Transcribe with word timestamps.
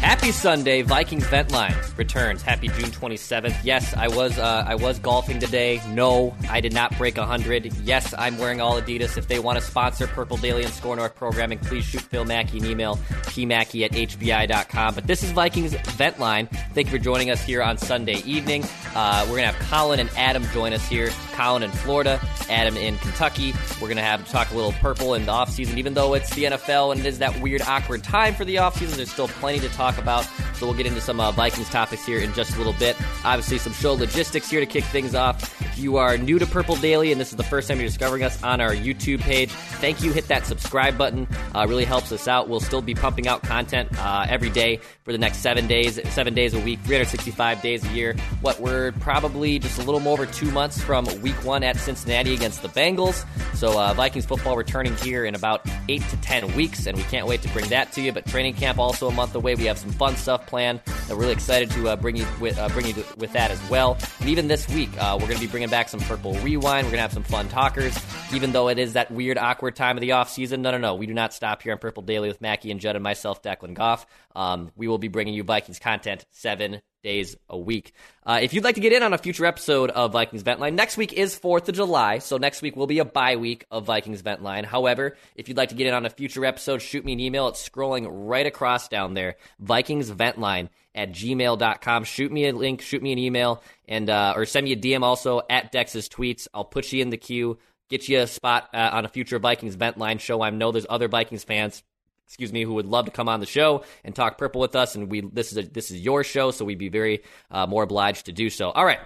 Happy 0.00 0.30
Sunday, 0.30 0.82
Vikings 0.82 1.26
Vent 1.26 1.50
Line 1.50 1.74
returns. 1.96 2.40
Happy 2.40 2.68
June 2.68 2.90
27th. 2.90 3.56
Yes, 3.64 3.94
I 3.94 4.06
was 4.06 4.38
uh, 4.38 4.64
I 4.66 4.76
was 4.76 5.00
golfing 5.00 5.40
today. 5.40 5.82
No, 5.88 6.36
I 6.48 6.60
did 6.60 6.72
not 6.72 6.96
break 6.96 7.16
100. 7.16 7.72
Yes, 7.82 8.14
I'm 8.16 8.38
wearing 8.38 8.60
all 8.60 8.80
Adidas. 8.80 9.18
If 9.18 9.26
they 9.26 9.40
want 9.40 9.58
to 9.58 9.64
sponsor 9.64 10.06
Purple 10.06 10.36
Daily 10.36 10.62
and 10.62 10.72
SKOR 10.72 10.94
North 10.96 11.16
programming, 11.16 11.58
please 11.58 11.84
shoot 11.84 12.02
Phil 12.02 12.24
Mackey 12.24 12.58
an 12.58 12.66
email, 12.66 12.96
pmackey 13.24 13.84
at 13.84 13.90
hbi.com. 13.90 14.94
But 14.94 15.06
this 15.08 15.24
is 15.24 15.32
Vikings 15.32 15.74
Vent 15.74 16.20
Line. 16.20 16.46
Thank 16.74 16.86
you 16.86 16.98
for 16.98 17.04
joining 17.04 17.30
us 17.30 17.42
here 17.42 17.60
on 17.60 17.76
Sunday 17.76 18.22
evening. 18.24 18.64
Uh, 18.94 19.24
we're 19.24 19.36
going 19.38 19.48
to 19.48 19.52
have 19.52 19.68
Colin 19.68 19.98
and 19.98 20.10
Adam 20.16 20.44
join 20.52 20.72
us 20.72 20.86
here. 20.88 21.10
Colin 21.38 21.62
in 21.62 21.70
Florida, 21.70 22.20
Adam 22.50 22.76
in 22.76 22.98
Kentucky. 22.98 23.54
We're 23.80 23.86
going 23.86 23.96
to 23.96 24.02
have 24.02 24.28
talk 24.28 24.50
a 24.50 24.54
little 24.54 24.72
purple 24.72 25.14
in 25.14 25.24
the 25.24 25.30
offseason. 25.30 25.76
Even 25.76 25.94
though 25.94 26.14
it's 26.14 26.34
the 26.34 26.44
NFL 26.44 26.90
and 26.90 27.00
it 27.00 27.06
is 27.06 27.20
that 27.20 27.40
weird, 27.40 27.62
awkward 27.62 28.02
time 28.02 28.34
for 28.34 28.44
the 28.44 28.56
offseason, 28.56 28.96
there's 28.96 29.12
still 29.12 29.28
plenty 29.28 29.60
to 29.60 29.68
talk 29.68 29.98
about. 29.98 30.24
So 30.54 30.66
we'll 30.66 30.74
get 30.74 30.86
into 30.86 31.00
some 31.00 31.20
uh, 31.20 31.30
Vikings 31.30 31.70
topics 31.70 32.04
here 32.04 32.18
in 32.18 32.34
just 32.34 32.56
a 32.56 32.58
little 32.58 32.72
bit. 32.72 32.96
Obviously, 33.24 33.58
some 33.58 33.72
show 33.72 33.92
logistics 33.94 34.50
here 34.50 34.58
to 34.58 34.66
kick 34.66 34.82
things 34.82 35.14
off. 35.14 35.60
If 35.60 35.78
you 35.78 35.96
are 35.96 36.18
new 36.18 36.40
to 36.40 36.46
Purple 36.46 36.74
Daily 36.74 37.12
and 37.12 37.20
this 37.20 37.30
is 37.30 37.36
the 37.36 37.44
first 37.44 37.68
time 37.68 37.78
you're 37.78 37.86
discovering 37.86 38.24
us 38.24 38.42
on 38.42 38.60
our 38.60 38.72
YouTube 38.72 39.20
page, 39.20 39.50
thank 39.50 40.02
you. 40.02 40.12
Hit 40.12 40.26
that 40.26 40.44
subscribe 40.44 40.98
button. 40.98 41.28
Uh, 41.54 41.66
really 41.68 41.84
helps 41.84 42.10
us 42.10 42.26
out. 42.26 42.48
We'll 42.48 42.58
still 42.58 42.82
be 42.82 42.96
pumping 42.96 43.28
out 43.28 43.44
content 43.44 43.88
uh, 44.00 44.26
every 44.28 44.50
day 44.50 44.80
for 45.04 45.12
the 45.12 45.18
next 45.18 45.38
seven 45.38 45.68
days, 45.68 46.00
seven 46.12 46.34
days 46.34 46.52
a 46.52 46.58
week, 46.58 46.80
365 46.80 47.62
days 47.62 47.84
a 47.84 47.92
year. 47.92 48.16
What 48.40 48.58
we're 48.58 48.90
probably 48.92 49.60
just 49.60 49.78
a 49.78 49.84
little 49.84 50.00
more 50.00 50.18
over 50.18 50.26
two 50.26 50.50
months 50.50 50.82
from 50.82 51.04
week 51.22 51.27
one 51.36 51.62
at 51.62 51.76
Cincinnati 51.76 52.34
against 52.34 52.62
the 52.62 52.68
Bengals. 52.68 53.24
So 53.54 53.80
uh, 53.80 53.94
Vikings 53.94 54.26
football 54.26 54.56
returning 54.56 54.94
here 54.96 55.24
in 55.24 55.34
about 55.34 55.66
eight 55.88 56.02
to 56.08 56.16
ten 56.18 56.54
weeks, 56.54 56.86
and 56.86 56.96
we 56.96 57.04
can't 57.04 57.26
wait 57.26 57.42
to 57.42 57.48
bring 57.48 57.68
that 57.70 57.92
to 57.92 58.00
you. 58.00 58.12
But 58.12 58.26
training 58.26 58.54
camp 58.54 58.78
also 58.78 59.08
a 59.08 59.12
month 59.12 59.34
away. 59.34 59.54
We 59.54 59.64
have 59.64 59.78
some 59.78 59.90
fun 59.92 60.16
stuff 60.16 60.46
planned. 60.46 60.80
We're 61.08 61.16
really 61.16 61.32
excited 61.32 61.70
to 61.72 61.88
uh, 61.88 61.96
bring 61.96 62.16
you 62.16 62.26
with 62.40 62.58
uh, 62.58 62.68
bring 62.68 62.86
you 62.86 63.04
with 63.16 63.32
that 63.32 63.50
as 63.50 63.70
well. 63.70 63.96
And 64.20 64.28
even 64.28 64.48
this 64.48 64.68
week, 64.68 64.90
uh, 64.98 65.16
we're 65.18 65.26
going 65.26 65.38
to 65.38 65.44
be 65.44 65.50
bringing 65.50 65.70
back 65.70 65.88
some 65.88 66.00
Purple 66.00 66.34
Rewind. 66.34 66.86
We're 66.86 66.90
going 66.90 66.98
to 66.98 67.02
have 67.02 67.12
some 67.12 67.22
fun 67.24 67.48
talkers, 67.48 67.98
even 68.32 68.52
though 68.52 68.68
it 68.68 68.78
is 68.78 68.92
that 68.92 69.10
weird, 69.10 69.38
awkward 69.38 69.76
time 69.76 69.96
of 69.96 70.00
the 70.00 70.12
off 70.12 70.30
season. 70.30 70.62
No, 70.62 70.70
no, 70.70 70.78
no. 70.78 70.94
We 70.94 71.06
do 71.06 71.14
not 71.14 71.32
stop 71.32 71.62
here 71.62 71.72
on 71.72 71.78
Purple 71.78 72.02
Daily 72.02 72.28
with 72.28 72.40
Mackey 72.40 72.70
and 72.70 72.80
Judd 72.80 72.96
and 72.96 73.02
myself, 73.02 73.42
Declan 73.42 73.74
Goff. 73.74 74.06
Um, 74.36 74.70
we 74.76 74.86
will 74.86 74.98
be 74.98 75.08
bringing 75.08 75.34
you 75.34 75.42
Vikings 75.42 75.78
content 75.78 76.26
seven 76.30 76.80
days 77.02 77.36
a 77.48 77.58
week. 77.58 77.92
Uh, 78.24 78.40
if 78.42 78.52
you'd 78.52 78.64
like 78.64 78.74
to 78.74 78.80
get 78.80 78.92
in 78.92 79.02
on 79.02 79.12
a 79.14 79.18
future 79.18 79.46
episode 79.46 79.90
of 79.90 80.12
Vikings 80.12 80.42
Vent 80.42 80.60
Line, 80.60 80.74
next 80.74 80.96
week 80.96 81.12
is 81.12 81.38
4th 81.38 81.68
of 81.68 81.74
July, 81.74 82.18
so 82.18 82.36
next 82.36 82.62
week 82.62 82.76
will 82.76 82.86
be 82.86 82.98
a 82.98 83.04
bye 83.04 83.36
week 83.36 83.66
of 83.70 83.86
Vikings 83.86 84.20
Vent 84.20 84.42
Line. 84.42 84.64
However, 84.64 85.16
if 85.34 85.48
you'd 85.48 85.56
like 85.56 85.70
to 85.70 85.74
get 85.74 85.86
in 85.86 85.94
on 85.94 86.06
a 86.06 86.10
future 86.10 86.44
episode, 86.44 86.82
shoot 86.82 87.04
me 87.04 87.12
an 87.12 87.20
email. 87.20 87.48
It's 87.48 87.66
scrolling 87.66 88.06
right 88.08 88.46
across 88.46 88.88
down 88.88 89.14
there. 89.14 89.36
Vikings 89.58 90.10
Vent 90.10 90.38
Line 90.38 90.70
at 90.94 91.12
gmail.com. 91.12 92.04
Shoot 92.04 92.32
me 92.32 92.48
a 92.48 92.52
link, 92.52 92.82
shoot 92.82 93.02
me 93.02 93.12
an 93.12 93.18
email, 93.18 93.62
and 93.86 94.10
uh, 94.10 94.34
or 94.36 94.44
send 94.46 94.64
me 94.64 94.72
a 94.72 94.76
DM 94.76 95.02
also 95.02 95.42
at 95.48 95.72
Dex's 95.72 96.08
tweets. 96.08 96.48
I'll 96.52 96.64
put 96.64 96.92
you 96.92 97.00
in 97.00 97.10
the 97.10 97.16
queue, 97.16 97.58
get 97.88 98.08
you 98.08 98.20
a 98.20 98.26
spot 98.26 98.68
uh, 98.74 98.90
on 98.92 99.04
a 99.04 99.08
future 99.08 99.38
Vikings 99.38 99.76
Vent 99.76 99.98
Line 99.98 100.18
show. 100.18 100.42
I 100.42 100.50
know 100.50 100.72
there's 100.72 100.86
other 100.88 101.08
Vikings 101.08 101.44
fans 101.44 101.82
excuse 102.28 102.52
me, 102.52 102.62
who 102.62 102.74
would 102.74 102.86
love 102.86 103.06
to 103.06 103.10
come 103.10 103.28
on 103.28 103.40
the 103.40 103.46
show 103.46 103.84
and 104.04 104.14
talk 104.14 104.38
purple 104.38 104.60
with 104.60 104.76
us. 104.76 104.94
And 104.94 105.10
we 105.10 105.22
this 105.22 105.50
is 105.50 105.58
a, 105.58 105.62
this 105.62 105.90
is 105.90 106.00
your 106.00 106.22
show, 106.22 106.50
so 106.50 106.64
we'd 106.64 106.78
be 106.78 106.90
very 106.90 107.22
uh, 107.50 107.66
more 107.66 107.82
obliged 107.82 108.26
to 108.26 108.32
do 108.32 108.50
so. 108.50 108.70
All 108.70 108.84
right. 108.84 109.00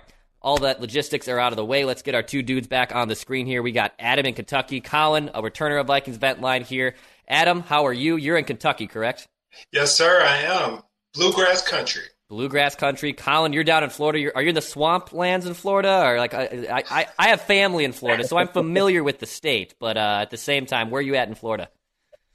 All 0.44 0.58
that 0.58 0.80
logistics 0.80 1.28
are 1.28 1.38
out 1.38 1.52
of 1.52 1.56
the 1.56 1.64
way. 1.64 1.84
Let's 1.84 2.02
get 2.02 2.16
our 2.16 2.22
two 2.24 2.42
dudes 2.42 2.66
back 2.66 2.92
on 2.92 3.06
the 3.06 3.14
screen 3.14 3.46
here. 3.46 3.62
We 3.62 3.70
got 3.70 3.92
Adam 3.96 4.26
in 4.26 4.34
Kentucky, 4.34 4.80
Colin, 4.80 5.30
a 5.34 5.40
returner 5.40 5.80
of 5.80 5.86
Vikings 5.86 6.16
Vent 6.16 6.40
Line 6.40 6.64
here. 6.64 6.96
Adam, 7.28 7.60
how 7.60 7.86
are 7.86 7.92
you? 7.92 8.16
You're 8.16 8.36
in 8.36 8.44
Kentucky, 8.44 8.88
correct? 8.88 9.28
Yes, 9.70 9.94
sir, 9.94 10.20
I 10.20 10.38
am. 10.38 10.82
Bluegrass 11.14 11.62
country. 11.66 12.02
Bluegrass 12.28 12.74
country. 12.74 13.12
Colin, 13.12 13.52
you're 13.52 13.62
down 13.62 13.84
in 13.84 13.90
Florida. 13.90 14.18
You're, 14.18 14.32
are 14.34 14.42
you 14.42 14.48
in 14.48 14.54
the 14.56 14.62
swamp 14.62 15.12
lands 15.12 15.46
in 15.46 15.54
Florida? 15.54 16.02
Or 16.04 16.18
like, 16.18 16.34
I, 16.34 16.84
I, 16.90 17.06
I 17.16 17.28
have 17.28 17.42
family 17.42 17.84
in 17.84 17.92
Florida, 17.92 18.26
so 18.26 18.36
I'm 18.36 18.48
familiar 18.48 19.04
with 19.04 19.20
the 19.20 19.26
state. 19.26 19.76
But 19.78 19.96
uh, 19.96 20.18
at 20.22 20.30
the 20.30 20.36
same 20.36 20.66
time, 20.66 20.90
where 20.90 20.98
are 20.98 21.02
you 21.02 21.14
at 21.14 21.28
in 21.28 21.36
Florida? 21.36 21.68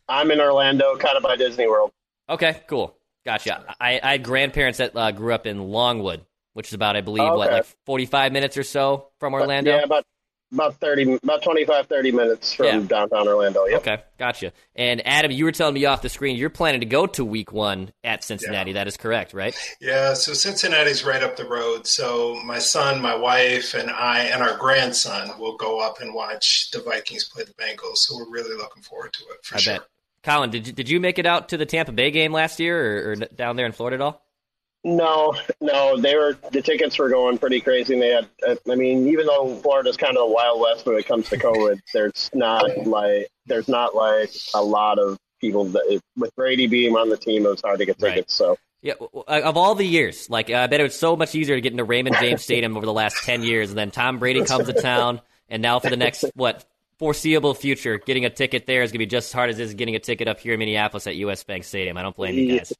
I'm 0.09 0.31
in 0.31 0.39
Orlando, 0.39 0.95
kind 0.97 1.17
of 1.17 1.23
by 1.23 1.35
Disney 1.35 1.67
World. 1.67 1.91
Okay, 2.29 2.61
cool. 2.67 2.95
Gotcha. 3.25 3.75
I, 3.79 3.99
I 4.01 4.11
had 4.13 4.23
grandparents 4.23 4.77
that 4.77 4.95
uh, 4.95 5.11
grew 5.11 5.33
up 5.33 5.45
in 5.45 5.61
Longwood, 5.61 6.25
which 6.53 6.67
is 6.67 6.73
about, 6.73 6.95
I 6.95 7.01
believe, 7.01 7.23
oh, 7.23 7.31
okay. 7.31 7.37
what, 7.37 7.51
like 7.51 7.65
45 7.85 8.31
minutes 8.31 8.57
or 8.57 8.63
so 8.63 9.09
from 9.19 9.33
Orlando? 9.33 9.71
yeah, 9.71 9.83
about 9.83 10.05
about 10.51 10.75
30 10.75 11.19
about 11.23 11.43
25 11.43 11.87
30 11.87 12.11
minutes 12.11 12.53
from 12.53 12.65
yeah. 12.65 12.79
downtown 12.79 13.27
orlando 13.27 13.65
yep. 13.65 13.81
okay 13.81 14.01
gotcha 14.17 14.53
and 14.75 15.05
adam 15.05 15.29
you 15.29 15.43
were 15.43 15.51
telling 15.51 15.73
me 15.73 15.83
off 15.83 16.01
the 16.01 16.09
screen 16.09 16.37
you're 16.37 16.49
planning 16.49 16.79
to 16.79 16.85
go 16.85 17.05
to 17.05 17.25
week 17.25 17.51
one 17.51 17.91
at 18.03 18.23
cincinnati 18.23 18.71
yeah. 18.71 18.75
that 18.75 18.87
is 18.87 18.95
correct 18.95 19.33
right 19.33 19.53
yeah 19.81 20.13
so 20.13 20.33
cincinnati's 20.33 21.03
right 21.03 21.21
up 21.21 21.35
the 21.35 21.45
road 21.45 21.85
so 21.85 22.39
my 22.45 22.59
son 22.59 23.01
my 23.01 23.13
wife 23.13 23.73
and 23.73 23.89
i 23.91 24.19
and 24.19 24.41
our 24.41 24.55
grandson 24.55 25.37
will 25.37 25.57
go 25.57 25.79
up 25.81 25.99
and 25.99 26.13
watch 26.13 26.71
the 26.71 26.79
vikings 26.79 27.25
play 27.25 27.43
the 27.43 27.53
bengals 27.55 27.97
so 27.97 28.15
we're 28.15 28.31
really 28.31 28.55
looking 28.55 28.83
forward 28.83 29.11
to 29.11 29.23
it 29.25 29.43
for 29.43 29.55
I 29.55 29.59
sure 29.59 29.73
bet. 29.79 29.87
Colin, 30.23 30.49
did 30.49 30.67
you, 30.67 30.73
did 30.73 30.89
you 30.89 30.99
make 30.99 31.19
it 31.19 31.25
out 31.25 31.49
to 31.49 31.57
the 31.57 31.65
Tampa 31.65 31.91
Bay 31.91 32.11
game 32.11 32.33
last 32.33 32.59
year 32.59 33.09
or, 33.09 33.11
or 33.11 33.15
down 33.15 33.55
there 33.55 33.65
in 33.65 33.71
Florida 33.71 33.95
at 33.95 34.01
all? 34.01 34.23
No, 34.83 35.35
no, 35.59 35.97
they 35.99 36.15
were 36.15 36.37
the 36.51 36.61
tickets 36.61 36.97
were 36.97 37.09
going 37.09 37.37
pretty 37.37 37.59
crazy. 37.59 37.99
They 37.99 38.09
had, 38.09 38.29
I 38.69 38.75
mean, 38.75 39.07
even 39.07 39.25
though 39.25 39.55
Florida's 39.55 39.97
kind 39.97 40.15
of 40.15 40.27
the 40.29 40.33
wild 40.33 40.61
west 40.61 40.85
when 40.85 40.95
it 40.95 41.05
comes 41.05 41.27
to 41.29 41.37
COVID, 41.37 41.79
there's 41.93 42.29
not 42.33 42.85
like 42.85 43.27
there's 43.47 43.67
not 43.67 43.95
like 43.95 44.29
a 44.53 44.63
lot 44.63 44.99
of 44.99 45.17
people 45.41 45.65
that 45.65 46.01
with 46.15 46.33
Brady 46.35 46.67
being 46.67 46.95
on 46.95 47.09
the 47.09 47.17
team, 47.17 47.45
it 47.45 47.49
was 47.49 47.61
hard 47.61 47.79
to 47.79 47.85
get 47.85 47.99
tickets. 47.99 48.17
Right. 48.17 48.31
So 48.31 48.57
yeah, 48.81 48.93
of 49.27 49.57
all 49.57 49.75
the 49.75 49.85
years, 49.85 50.29
like 50.29 50.49
I 50.51 50.67
bet 50.67 50.79
it 50.79 50.83
was 50.83 50.97
so 50.97 51.17
much 51.17 51.35
easier 51.35 51.55
to 51.55 51.61
get 51.61 51.73
into 51.73 51.83
Raymond 51.83 52.15
James 52.19 52.43
Stadium 52.43 52.77
over 52.77 52.85
the 52.85 52.93
last 52.93 53.25
ten 53.25 53.43
years, 53.43 53.69
and 53.69 53.77
then 53.77 53.91
Tom 53.91 54.19
Brady 54.19 54.45
comes 54.45 54.67
to 54.67 54.73
town, 54.73 55.19
and 55.49 55.61
now 55.61 55.79
for 55.79 55.89
the 55.89 55.97
next 55.97 56.23
what 56.35 56.63
foreseeable 56.99 57.53
future, 57.53 57.97
getting 57.97 58.25
a 58.25 58.29
ticket 58.29 58.65
there 58.65 58.83
is 58.83 58.91
going 58.91 58.99
to 58.99 59.05
be 59.05 59.05
just 59.05 59.29
as 59.29 59.33
hard 59.33 59.49
as 59.49 59.59
it 59.59 59.63
is 59.63 59.73
getting 59.73 59.95
a 59.95 59.99
ticket 59.99 60.27
up 60.27 60.39
here 60.39 60.53
in 60.53 60.59
Minneapolis 60.59 61.07
at 61.07 61.15
US 61.17 61.43
Bank 61.43 61.63
Stadium. 61.63 61.97
I 61.97 62.01
don't 62.01 62.15
blame 62.15 62.35
you 62.35 62.57
guys. 62.57 62.73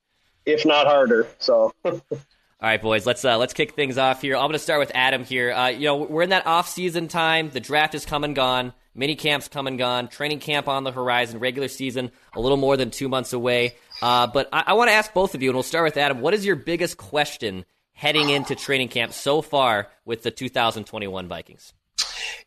If 0.45 0.65
not 0.65 0.87
harder. 0.87 1.27
So. 1.39 1.73
All 1.85 2.67
right, 2.67 2.81
boys. 2.81 3.05
Let's 3.05 3.23
uh, 3.23 3.37
let's 3.37 3.53
kick 3.53 3.75
things 3.75 3.99
off 3.99 4.21
here. 4.21 4.35
I'm 4.35 4.43
going 4.43 4.53
to 4.53 4.59
start 4.59 4.79
with 4.79 4.91
Adam 4.95 5.23
here. 5.23 5.51
Uh, 5.51 5.67
you 5.67 5.85
know, 5.85 5.97
we're 5.97 6.23
in 6.23 6.31
that 6.31 6.47
off-season 6.47 7.07
time. 7.07 7.51
The 7.51 7.59
draft 7.59 7.93
is 7.93 8.05
come 8.05 8.23
and 8.23 8.35
gone. 8.35 8.73
Mini 8.95 9.15
camps 9.15 9.47
come 9.47 9.67
and 9.67 9.77
gone. 9.77 10.07
Training 10.07 10.39
camp 10.39 10.67
on 10.67 10.83
the 10.83 10.91
horizon. 10.91 11.39
Regular 11.39 11.67
season 11.67 12.11
a 12.33 12.39
little 12.39 12.57
more 12.57 12.75
than 12.75 12.89
two 12.89 13.09
months 13.09 13.31
away. 13.31 13.75
Uh, 14.01 14.25
but 14.25 14.49
I, 14.51 14.63
I 14.67 14.73
want 14.73 14.89
to 14.89 14.93
ask 14.93 15.13
both 15.13 15.35
of 15.35 15.43
you, 15.43 15.49
and 15.49 15.55
we'll 15.55 15.61
start 15.61 15.85
with 15.85 15.97
Adam. 15.97 16.19
What 16.19 16.33
is 16.33 16.45
your 16.45 16.55
biggest 16.55 16.97
question 16.97 17.63
heading 17.93 18.29
into 18.29 18.55
training 18.55 18.87
camp 18.87 19.13
so 19.13 19.43
far 19.43 19.89
with 20.03 20.23
the 20.23 20.31
2021 20.31 21.27
Vikings? 21.27 21.73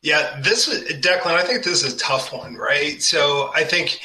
Yeah, 0.03 0.41
this 0.41 0.67
was 0.67 0.83
Declan. 0.85 1.35
I 1.35 1.45
think 1.45 1.63
this 1.63 1.85
is 1.85 1.95
a 1.95 1.99
tough 1.99 2.33
one, 2.33 2.55
right? 2.55 3.03
So 3.03 3.51
I 3.55 3.65
think 3.65 4.01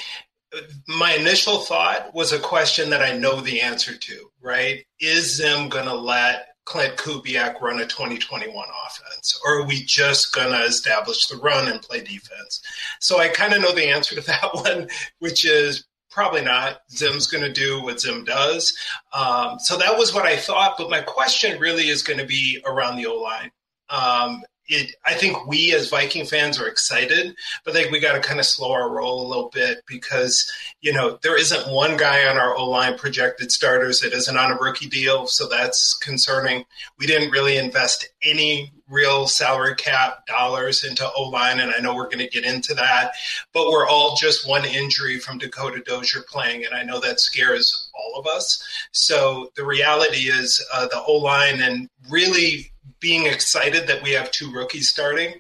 my 0.88 1.13
initial 1.13 1.59
thought 1.59 2.13
was 2.13 2.33
a 2.33 2.39
question 2.39 2.89
that 2.89 3.01
I 3.01 3.18
know 3.18 3.42
the 3.42 3.62
answer 3.62 3.97
to, 3.97 4.30
right? 4.42 4.86
Is 5.00 5.38
Zim 5.38 5.69
going 5.69 5.86
to 5.86 5.95
let 5.95 6.47
Klint 6.65 6.95
Kubiak 6.95 7.62
run 7.62 7.80
a 7.80 7.86
2021 7.86 8.50
offense? 8.86 9.39
Or 9.45 9.59
are 9.59 9.65
we 9.65 9.83
just 9.83 10.33
going 10.33 10.51
to 10.51 10.65
establish 10.65 11.27
the 11.27 11.38
run 11.38 11.71
and 11.71 11.81
play 11.81 12.00
defense? 12.00 12.62
So 13.00 13.19
I 13.19 13.30
kind 13.30 13.53
of 13.53 13.62
know 13.62 13.74
the 13.74 13.88
answer 13.88 14.15
to 14.15 14.21
that 14.27 14.53
one, 14.53 14.88
which 15.19 15.45
is 15.45 15.86
probably 16.09 16.41
not. 16.41 16.80
Zim's 16.91 17.27
going 17.27 17.44
to 17.44 17.51
do 17.51 17.83
what 17.83 18.00
Zim 18.00 18.24
does. 18.24 18.75
Um, 19.13 19.59
so 19.59 19.77
that 19.77 19.98
was 19.98 20.13
what 20.13 20.25
I 20.25 20.38
thought. 20.38 20.75
But 20.77 20.89
my 20.89 21.01
question 21.01 21.59
really 21.59 21.89
is 21.89 22.03
going 22.03 22.19
to 22.19 22.25
be 22.25 22.62
around 22.65 22.95
the 22.95 23.07
O 23.07 23.15
line. 23.15 23.51
Um, 23.89 24.44
it, 24.67 24.95
I 25.06 25.13
think 25.13 25.45
we 25.47 25.73
as 25.73 25.89
Viking 25.89 26.25
fans 26.25 26.59
are 26.59 26.67
excited, 26.67 27.35
but 27.63 27.75
I 27.75 27.79
think 27.79 27.91
we 27.91 28.00
got 28.00 28.13
to 28.13 28.27
kind 28.27 28.39
of 28.39 28.45
slow 28.45 28.71
our 28.71 28.89
roll 28.89 29.25
a 29.25 29.27
little 29.27 29.50
bit 29.50 29.83
because 29.88 30.51
you 30.81 30.94
know 30.94 31.19
there 31.21 31.38
isn't 31.38 31.71
one 31.71 31.97
guy 31.97 32.27
on 32.27 32.38
our 32.38 32.56
O 32.56 32.69
line 32.69 32.97
projected 32.97 33.51
starters 33.51 34.01
that 34.01 34.13
isn't 34.13 34.38
on 34.38 34.51
a 34.51 34.57
rookie 34.57 34.89
deal, 34.89 35.27
so 35.27 35.47
that's 35.47 35.94
concerning. 35.95 36.65
We 36.97 37.06
didn't 37.06 37.31
really 37.31 37.57
invest 37.57 38.07
any 38.23 38.71
real 38.88 39.27
salary 39.27 39.75
cap 39.75 40.25
dollars 40.27 40.83
into 40.83 41.09
O 41.15 41.29
line, 41.29 41.59
and 41.59 41.71
I 41.71 41.79
know 41.79 41.95
we're 41.95 42.06
going 42.06 42.19
to 42.19 42.27
get 42.27 42.45
into 42.45 42.73
that, 42.75 43.12
but 43.53 43.69
we're 43.69 43.88
all 43.88 44.15
just 44.15 44.47
one 44.47 44.65
injury 44.65 45.19
from 45.19 45.38
Dakota 45.38 45.81
Dozier 45.85 46.23
playing, 46.27 46.65
and 46.65 46.73
I 46.73 46.83
know 46.83 47.00
that 47.00 47.19
scares 47.19 47.85
of 48.15 48.25
us. 48.27 48.63
So 48.91 49.50
the 49.56 49.65
reality 49.65 50.29
is 50.29 50.63
uh, 50.73 50.88
the 50.88 51.01
O 51.03 51.13
line 51.13 51.62
and 51.62 51.89
really 52.09 52.71
being 53.00 53.25
excited 53.25 53.88
that 53.88 54.01
we 54.03 54.12
have 54.12 54.31
two 54.31 54.51
rookies 54.51 54.89
starting 54.89 55.33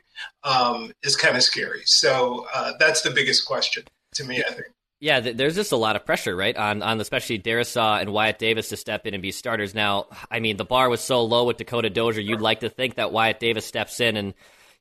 um, 0.43 0.91
is 1.03 1.15
kind 1.15 1.35
of 1.35 1.43
scary. 1.43 1.81
So 1.85 2.45
uh, 2.53 2.73
that's 2.79 3.01
the 3.01 3.11
biggest 3.11 3.47
question 3.47 3.83
to 4.15 4.23
me, 4.23 4.43
I 4.47 4.51
think. 4.51 4.67
Yeah, 5.01 5.19
there's 5.19 5.55
just 5.55 5.73
a 5.73 5.77
lot 5.77 5.97
of 5.97 6.05
pressure, 6.05 6.35
right, 6.35 6.55
on 6.55 6.81
on 6.81 7.01
especially 7.01 7.37
Darrisaw 7.37 8.01
and 8.01 8.13
Wyatt 8.13 8.39
Davis 8.39 8.69
to 8.69 8.77
step 8.77 9.05
in 9.05 9.13
and 9.13 9.21
be 9.21 9.31
starters. 9.31 9.75
Now, 9.75 10.07
I 10.31 10.39
mean, 10.39 10.55
the 10.55 10.65
bar 10.65 10.89
was 10.89 11.01
so 11.01 11.23
low 11.23 11.43
with 11.43 11.57
Dakota 11.57 11.89
Dozier. 11.89 12.23
You'd 12.23 12.41
like 12.41 12.61
to 12.61 12.69
think 12.69 12.95
that 12.95 13.11
Wyatt 13.11 13.39
Davis 13.39 13.65
steps 13.65 13.99
in, 13.99 14.15
and 14.15 14.33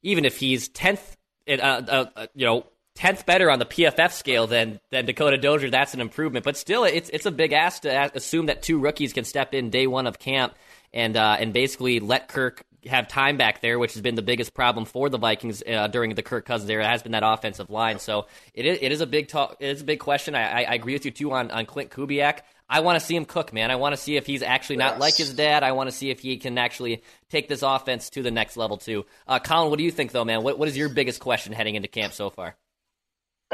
even 0.02 0.24
if 0.24 0.38
he's 0.38 0.68
tenth, 0.68 1.16
uh, 1.48 1.52
uh, 1.52 2.06
uh, 2.14 2.26
you 2.34 2.46
know, 2.46 2.64
tenth 2.94 3.26
better 3.26 3.50
on 3.50 3.58
the 3.58 3.66
PFF 3.66 4.12
scale 4.12 4.46
than 4.46 4.80
than 4.90 5.06
Dakota 5.06 5.36
Dozier, 5.36 5.70
that's 5.70 5.94
an 5.94 6.00
improvement. 6.00 6.44
But 6.44 6.56
still, 6.56 6.84
it's 6.84 7.10
it's 7.10 7.26
a 7.26 7.30
big 7.30 7.52
ask 7.52 7.82
to 7.82 8.16
assume 8.16 8.46
that 8.46 8.62
two 8.62 8.78
rookies 8.78 9.12
can 9.12 9.24
step 9.24 9.54
in 9.54 9.70
day 9.70 9.86
one 9.86 10.06
of 10.06 10.18
camp 10.18 10.54
and 10.92 11.16
uh, 11.16 11.36
and 11.38 11.52
basically 11.52 12.00
let 12.00 12.28
Kirk 12.28 12.64
have 12.86 13.08
time 13.08 13.36
back 13.36 13.62
there, 13.62 13.78
which 13.78 13.94
has 13.94 14.02
been 14.02 14.14
the 14.14 14.22
biggest 14.22 14.54
problem 14.54 14.84
for 14.84 15.08
the 15.08 15.18
Vikings 15.18 15.62
uh, 15.66 15.88
during 15.88 16.14
the 16.14 16.22
Kirk 16.22 16.44
Cousins 16.44 16.70
era. 16.70 16.86
Has 16.86 17.02
been 17.02 17.12
that 17.12 17.22
offensive 17.24 17.70
line. 17.70 17.98
So 17.98 18.26
it 18.52 18.66
is, 18.66 18.78
it 18.80 18.92
is 18.92 19.00
a 19.00 19.06
big 19.06 19.28
talk. 19.28 19.56
It 19.60 19.68
is 19.68 19.82
a 19.82 19.84
big 19.84 20.00
question. 20.00 20.34
I, 20.34 20.62
I, 20.62 20.62
I 20.64 20.74
agree 20.74 20.92
with 20.92 21.04
you 21.04 21.10
too 21.10 21.32
on 21.32 21.50
on 21.50 21.66
Klint 21.66 21.90
Kubiak. 21.90 22.40
I 22.68 22.80
want 22.80 22.98
to 22.98 23.04
see 23.04 23.14
him 23.14 23.26
cook, 23.26 23.52
man. 23.52 23.70
I 23.70 23.76
want 23.76 23.94
to 23.94 24.00
see 24.00 24.16
if 24.16 24.26
he's 24.26 24.42
actually 24.42 24.76
not 24.76 24.94
yes. 24.94 25.00
like 25.00 25.16
his 25.16 25.34
dad. 25.34 25.62
I 25.62 25.72
want 25.72 25.90
to 25.90 25.94
see 25.94 26.10
if 26.10 26.20
he 26.20 26.38
can 26.38 26.56
actually 26.56 27.02
take 27.28 27.46
this 27.46 27.62
offense 27.62 28.08
to 28.10 28.22
the 28.22 28.30
next 28.30 28.56
level 28.56 28.78
too. 28.78 29.04
Uh, 29.28 29.38
Colin, 29.38 29.68
what 29.68 29.76
do 29.78 29.84
you 29.84 29.90
think 29.90 30.12
though, 30.12 30.24
man? 30.24 30.42
What 30.42 30.58
what 30.58 30.68
is 30.68 30.76
your 30.76 30.88
biggest 30.88 31.20
question 31.20 31.52
heading 31.52 31.74
into 31.74 31.88
camp 31.88 32.12
so 32.12 32.30
far? 32.30 32.56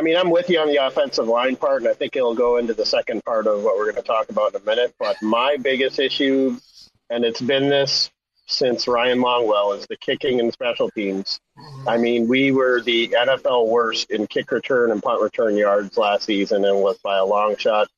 I 0.00 0.02
mean, 0.02 0.16
I'm 0.16 0.30
with 0.30 0.48
you 0.48 0.58
on 0.58 0.68
the 0.68 0.76
offensive 0.76 1.26
line 1.26 1.56
part, 1.56 1.82
and 1.82 1.90
I 1.90 1.92
think 1.92 2.16
it'll 2.16 2.34
go 2.34 2.56
into 2.56 2.72
the 2.72 2.86
second 2.86 3.22
part 3.22 3.46
of 3.46 3.62
what 3.62 3.76
we're 3.76 3.92
going 3.92 4.02
to 4.02 4.08
talk 4.08 4.30
about 4.30 4.54
in 4.54 4.62
a 4.62 4.64
minute. 4.64 4.94
But 4.98 5.16
my 5.20 5.58
biggest 5.58 5.98
issue, 5.98 6.56
and 7.10 7.22
it's 7.22 7.42
been 7.42 7.68
this 7.68 8.10
since 8.46 8.88
Ryan 8.88 9.18
Longwell 9.18 9.76
is 9.76 9.86
the 9.88 9.98
kicking 9.98 10.40
and 10.40 10.50
special 10.54 10.90
teams. 10.92 11.38
I 11.86 11.98
mean, 11.98 12.28
we 12.28 12.50
were 12.50 12.80
the 12.80 13.08
NFL 13.08 13.68
worst 13.68 14.10
in 14.10 14.26
kick 14.26 14.50
return 14.52 14.90
and 14.90 15.02
punt 15.02 15.20
return 15.20 15.54
yards 15.54 15.98
last 15.98 16.24
season 16.24 16.64
and 16.64 16.78
was 16.78 16.96
by 17.04 17.18
a 17.18 17.24
long 17.26 17.58
shot. 17.58 17.88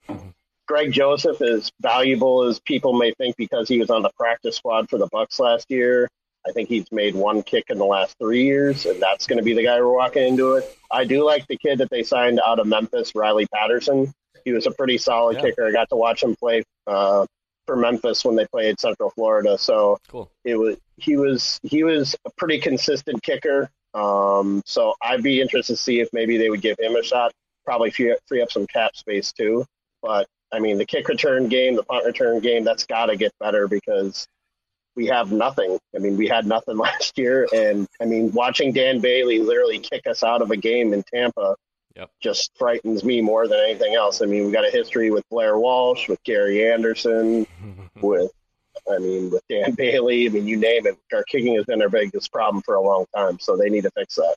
Greg 0.67 0.91
Joseph 0.91 1.41
is 1.41 1.71
valuable 1.81 2.43
as 2.43 2.59
people 2.59 2.95
may 2.95 3.13
think 3.13 3.37
because 3.37 3.69
he 3.69 3.79
was 3.79 3.91
on 3.91 4.03
the 4.03 4.11
practice 4.19 4.57
squad 4.57 4.91
for 4.91 4.99
the 4.99 5.07
Bucs 5.07 5.39
last 5.39 5.71
year. 5.71 6.09
I 6.47 6.53
think 6.53 6.69
he's 6.69 6.91
made 6.91 7.15
one 7.15 7.43
kick 7.43 7.67
in 7.69 7.79
the 7.79 7.85
last 7.85 8.17
three 8.19 8.45
years, 8.45 8.85
and 8.87 9.01
that's 9.01 9.27
going 9.27 9.39
to 9.39 9.45
be 9.45 9.55
the 9.55 9.63
guy 9.63 9.81
we're 9.81 9.93
walking 9.93 10.27
into 10.27 10.55
it. 10.55 10.77
I 10.91 11.05
do 11.05 11.25
like 11.25 11.47
the 11.47 11.57
kid 11.57 11.79
that 11.79 11.91
they 11.91 12.03
signed 12.03 12.41
out 12.45 12.59
of 12.59 12.67
Memphis, 12.67 13.15
Riley 13.15 13.47
Patterson. 13.55 14.13
He 14.45 14.53
was 14.53 14.67
a 14.67 14.73
pretty 14.73 14.99
solid 14.99 15.37
yeah. 15.37 15.43
kicker. 15.43 15.67
I 15.67 15.73
got 15.73 15.89
to 15.91 15.97
watch 15.97 16.23
him 16.23 16.35
play 16.35 16.65
uh, 16.89 17.27
for 17.67 17.77
Memphis 17.77 18.25
when 18.25 18.35
they 18.35 18.47
played 18.47 18.81
Central 18.81 19.11
Florida. 19.11 19.57
So 19.57 19.99
cool. 20.09 20.31
it 20.45 20.57
was 20.57 20.77
he 20.97 21.17
was 21.17 21.61
he 21.63 21.85
was 21.85 22.17
a 22.25 22.31
pretty 22.37 22.59
consistent 22.59 23.23
kicker. 23.23 23.71
Um, 23.95 24.63
so 24.65 24.95
I'd 25.03 25.23
be 25.23 25.41
interested 25.41 25.75
to 25.75 25.83
see 25.83 26.01
if 26.01 26.09
maybe 26.13 26.39
they 26.39 26.51
would 26.51 26.63
give 26.63 26.77
him 26.79 26.97
a 26.97 27.03
shot. 27.03 27.33
Probably 27.65 27.91
free, 27.91 28.17
free 28.27 28.43
up 28.43 28.51
some 28.51 28.67
cap 28.67 28.97
space 28.97 29.33
too. 29.33 29.65
But 30.03 30.27
I 30.53 30.59
mean, 30.59 30.79
the 30.79 30.85
kick 30.85 31.09
return 31.09 31.49
game, 31.49 31.77
the 31.77 31.85
punt 31.85 32.05
return 32.05 32.41
game, 32.41 32.65
that's 32.65 32.85
got 32.85 33.07
to 33.07 33.17
get 33.17 33.33
better 33.39 33.69
because 33.69 34.27
we 34.97 35.07
have 35.07 35.33
nothing. 35.33 35.79
I 35.95 35.99
mean, 35.99 36.17
we 36.17 36.29
had 36.29 36.47
nothing 36.47 36.77
last 36.79 37.19
year, 37.19 37.47
and 37.55 37.87
I 38.01 38.05
mean, 38.05 38.33
watching 38.33 38.73
Dan 38.73 39.01
Bailey 39.01 39.39
literally 39.39 39.79
kick 39.79 40.07
us 40.07 40.23
out 40.23 40.43
of 40.43 40.51
a 40.51 40.57
game 40.57 40.93
in 40.93 41.03
Tampa 41.13 41.57
yep. 41.97 42.11
just 42.21 42.51
frightens 42.59 43.05
me 43.05 43.21
more 43.21 43.49
than 43.49 43.59
anything 43.61 43.95
else. 43.95 44.23
I 44.23 44.27
mean, 44.27 44.47
we 44.47 44.53
got 44.53 44.67
a 44.67 44.71
history 44.71 45.11
with 45.11 45.29
Blair 45.31 45.59
Walsh, 45.59 46.09
with 46.09 46.23
Gary 46.25 46.71
Anderson, 46.71 47.47
with 48.01 48.31
I 48.91 48.99
mean, 48.99 49.31
with 49.31 49.43
Dan 49.49 49.75
Bailey. 49.75 50.27
I 50.27 50.31
mean, 50.31 50.47
you 50.47 50.57
name 50.57 50.87
it. 50.87 50.99
Our 51.13 51.23
kicking 51.25 51.55
has 51.57 51.65
been 51.65 51.79
their 51.79 51.91
biggest 51.91 52.33
problem 52.33 52.63
for 52.63 52.75
a 52.75 52.81
long 52.81 53.07
time, 53.15 53.39
so 53.39 53.57
they 53.57 53.69
need 53.69 53.83
to 53.83 53.91
fix 53.91 54.17
that. 54.17 54.37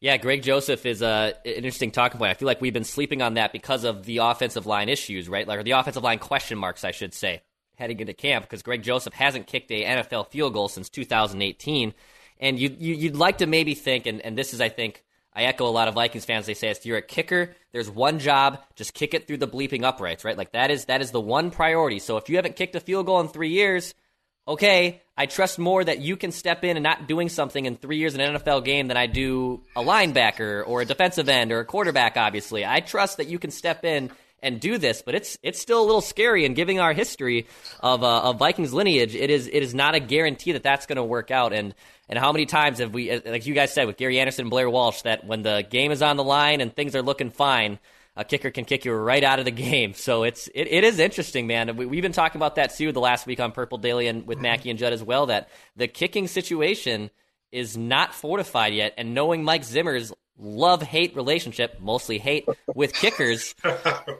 Yeah, 0.00 0.16
Greg 0.16 0.42
Joseph 0.42 0.86
is 0.86 1.02
a, 1.02 1.34
an 1.44 1.52
interesting 1.52 1.90
talking 1.90 2.18
point. 2.18 2.30
I 2.30 2.34
feel 2.34 2.46
like 2.46 2.60
we've 2.60 2.72
been 2.72 2.84
sleeping 2.84 3.20
on 3.20 3.34
that 3.34 3.52
because 3.52 3.82
of 3.82 4.04
the 4.04 4.18
offensive 4.18 4.64
line 4.64 4.88
issues, 4.88 5.28
right? 5.28 5.46
Like, 5.46 5.58
or 5.58 5.62
the 5.64 5.72
offensive 5.72 6.04
line 6.04 6.20
question 6.20 6.56
marks, 6.56 6.84
I 6.84 6.92
should 6.92 7.14
say, 7.14 7.42
heading 7.78 8.00
into 8.00 8.12
camp 8.12 8.44
because 8.44 8.62
Greg 8.62 8.82
Joseph 8.82 9.14
hasn't 9.14 9.46
kicked 9.46 9.70
a 9.70 9.84
NFL 9.84 10.28
field 10.28 10.52
goal 10.52 10.68
since 10.68 10.88
2018. 10.88 11.94
And 12.40 12.58
you, 12.58 12.74
you, 12.78 13.10
would 13.10 13.16
like 13.16 13.38
to 13.38 13.46
maybe 13.46 13.74
think, 13.74 14.06
and, 14.06 14.20
and 14.20 14.36
this 14.36 14.52
is, 14.52 14.60
I 14.60 14.68
think, 14.68 15.02
I 15.34 15.44
echo 15.44 15.68
a 15.68 15.70
lot 15.70 15.86
of 15.86 15.94
Vikings 15.94 16.24
fans. 16.24 16.46
They 16.46 16.54
say 16.54 16.68
if 16.68 16.84
you're 16.84 16.98
a 16.98 17.02
kicker, 17.02 17.54
there's 17.72 17.88
one 17.88 18.18
job: 18.18 18.60
just 18.74 18.92
kick 18.92 19.14
it 19.14 19.28
through 19.28 19.36
the 19.36 19.46
bleeping 19.46 19.84
uprights, 19.84 20.24
right? 20.24 20.36
Like 20.36 20.52
that 20.52 20.72
is 20.72 20.86
that 20.86 21.00
is 21.00 21.12
the 21.12 21.20
one 21.20 21.52
priority. 21.52 22.00
So 22.00 22.16
if 22.16 22.28
you 22.28 22.36
haven't 22.36 22.56
kicked 22.56 22.74
a 22.74 22.80
field 22.80 23.06
goal 23.06 23.20
in 23.20 23.28
three 23.28 23.50
years, 23.50 23.94
okay, 24.48 25.00
I 25.16 25.26
trust 25.26 25.58
more 25.58 25.84
that 25.84 26.00
you 26.00 26.16
can 26.16 26.32
step 26.32 26.64
in 26.64 26.76
and 26.76 26.82
not 26.82 27.06
doing 27.06 27.28
something 27.28 27.66
in 27.66 27.76
three 27.76 27.98
years 27.98 28.14
in 28.14 28.20
an 28.20 28.34
NFL 28.34 28.64
game 28.64 28.88
than 28.88 28.96
I 28.96 29.06
do 29.06 29.62
a 29.76 29.82
linebacker 29.82 30.66
or 30.66 30.80
a 30.80 30.84
defensive 30.84 31.28
end 31.28 31.52
or 31.52 31.60
a 31.60 31.64
quarterback. 31.64 32.16
Obviously, 32.16 32.66
I 32.66 32.80
trust 32.80 33.18
that 33.18 33.28
you 33.28 33.38
can 33.38 33.52
step 33.52 33.84
in 33.84 34.10
and 34.42 34.60
do 34.60 34.78
this, 34.78 35.02
but 35.02 35.14
it's 35.14 35.38
it's 35.42 35.60
still 35.60 35.82
a 35.82 35.86
little 35.86 36.00
scary. 36.00 36.44
And 36.44 36.54
giving 36.54 36.80
our 36.80 36.92
history 36.92 37.46
of 37.80 38.02
uh, 38.02 38.22
of 38.22 38.38
Vikings 38.38 38.72
lineage, 38.72 39.14
it 39.14 39.30
is 39.30 39.46
it 39.46 39.62
is 39.62 39.74
not 39.74 39.94
a 39.94 40.00
guarantee 40.00 40.52
that 40.52 40.62
that's 40.62 40.86
going 40.86 40.96
to 40.96 41.04
work 41.04 41.30
out. 41.30 41.52
And 41.52 41.74
and 42.08 42.18
how 42.18 42.32
many 42.32 42.46
times 42.46 42.78
have 42.78 42.94
we, 42.94 43.20
like 43.20 43.46
you 43.46 43.54
guys 43.54 43.72
said 43.72 43.86
with 43.86 43.96
Gary 43.96 44.18
Anderson 44.18 44.44
and 44.44 44.50
Blair 44.50 44.70
Walsh, 44.70 45.02
that 45.02 45.26
when 45.26 45.42
the 45.42 45.66
game 45.68 45.92
is 45.92 46.02
on 46.02 46.16
the 46.16 46.24
line 46.24 46.60
and 46.60 46.74
things 46.74 46.94
are 46.96 47.02
looking 47.02 47.30
fine, 47.30 47.78
a 48.16 48.24
kicker 48.24 48.50
can 48.50 48.64
kick 48.64 48.84
you 48.84 48.92
right 48.92 49.22
out 49.22 49.38
of 49.38 49.44
the 49.44 49.50
game. 49.70 49.94
So 49.94 50.22
it's 50.24 50.48
it, 50.48 50.68
it 50.68 50.84
is 50.84 50.98
interesting, 50.98 51.46
man. 51.46 51.76
We, 51.76 51.84
have 51.96 52.02
been 52.02 52.12
talking 52.12 52.38
about 52.38 52.56
that 52.56 52.74
too 52.74 52.92
the 52.92 53.00
last 53.00 53.26
week 53.26 53.40
on 53.40 53.52
Purple 53.52 53.78
Daily 53.78 54.08
and 54.08 54.26
with 54.26 54.38
Mackey 54.38 54.70
and 54.70 54.78
Judd 54.78 54.92
as 54.92 55.02
well. 55.02 55.26
That 55.26 55.48
the 55.76 55.88
kicking 55.88 56.26
situation 56.26 57.10
is 57.50 57.76
not 57.76 58.14
fortified 58.14 58.74
yet, 58.74 58.94
and 58.98 59.14
knowing 59.14 59.42
Mike 59.42 59.64
Zimmer's 59.64 60.12
love 60.38 60.82
hate 60.82 61.16
relationship, 61.16 61.80
mostly 61.80 62.18
hate 62.18 62.46
with 62.74 62.94
kickers, 62.94 63.54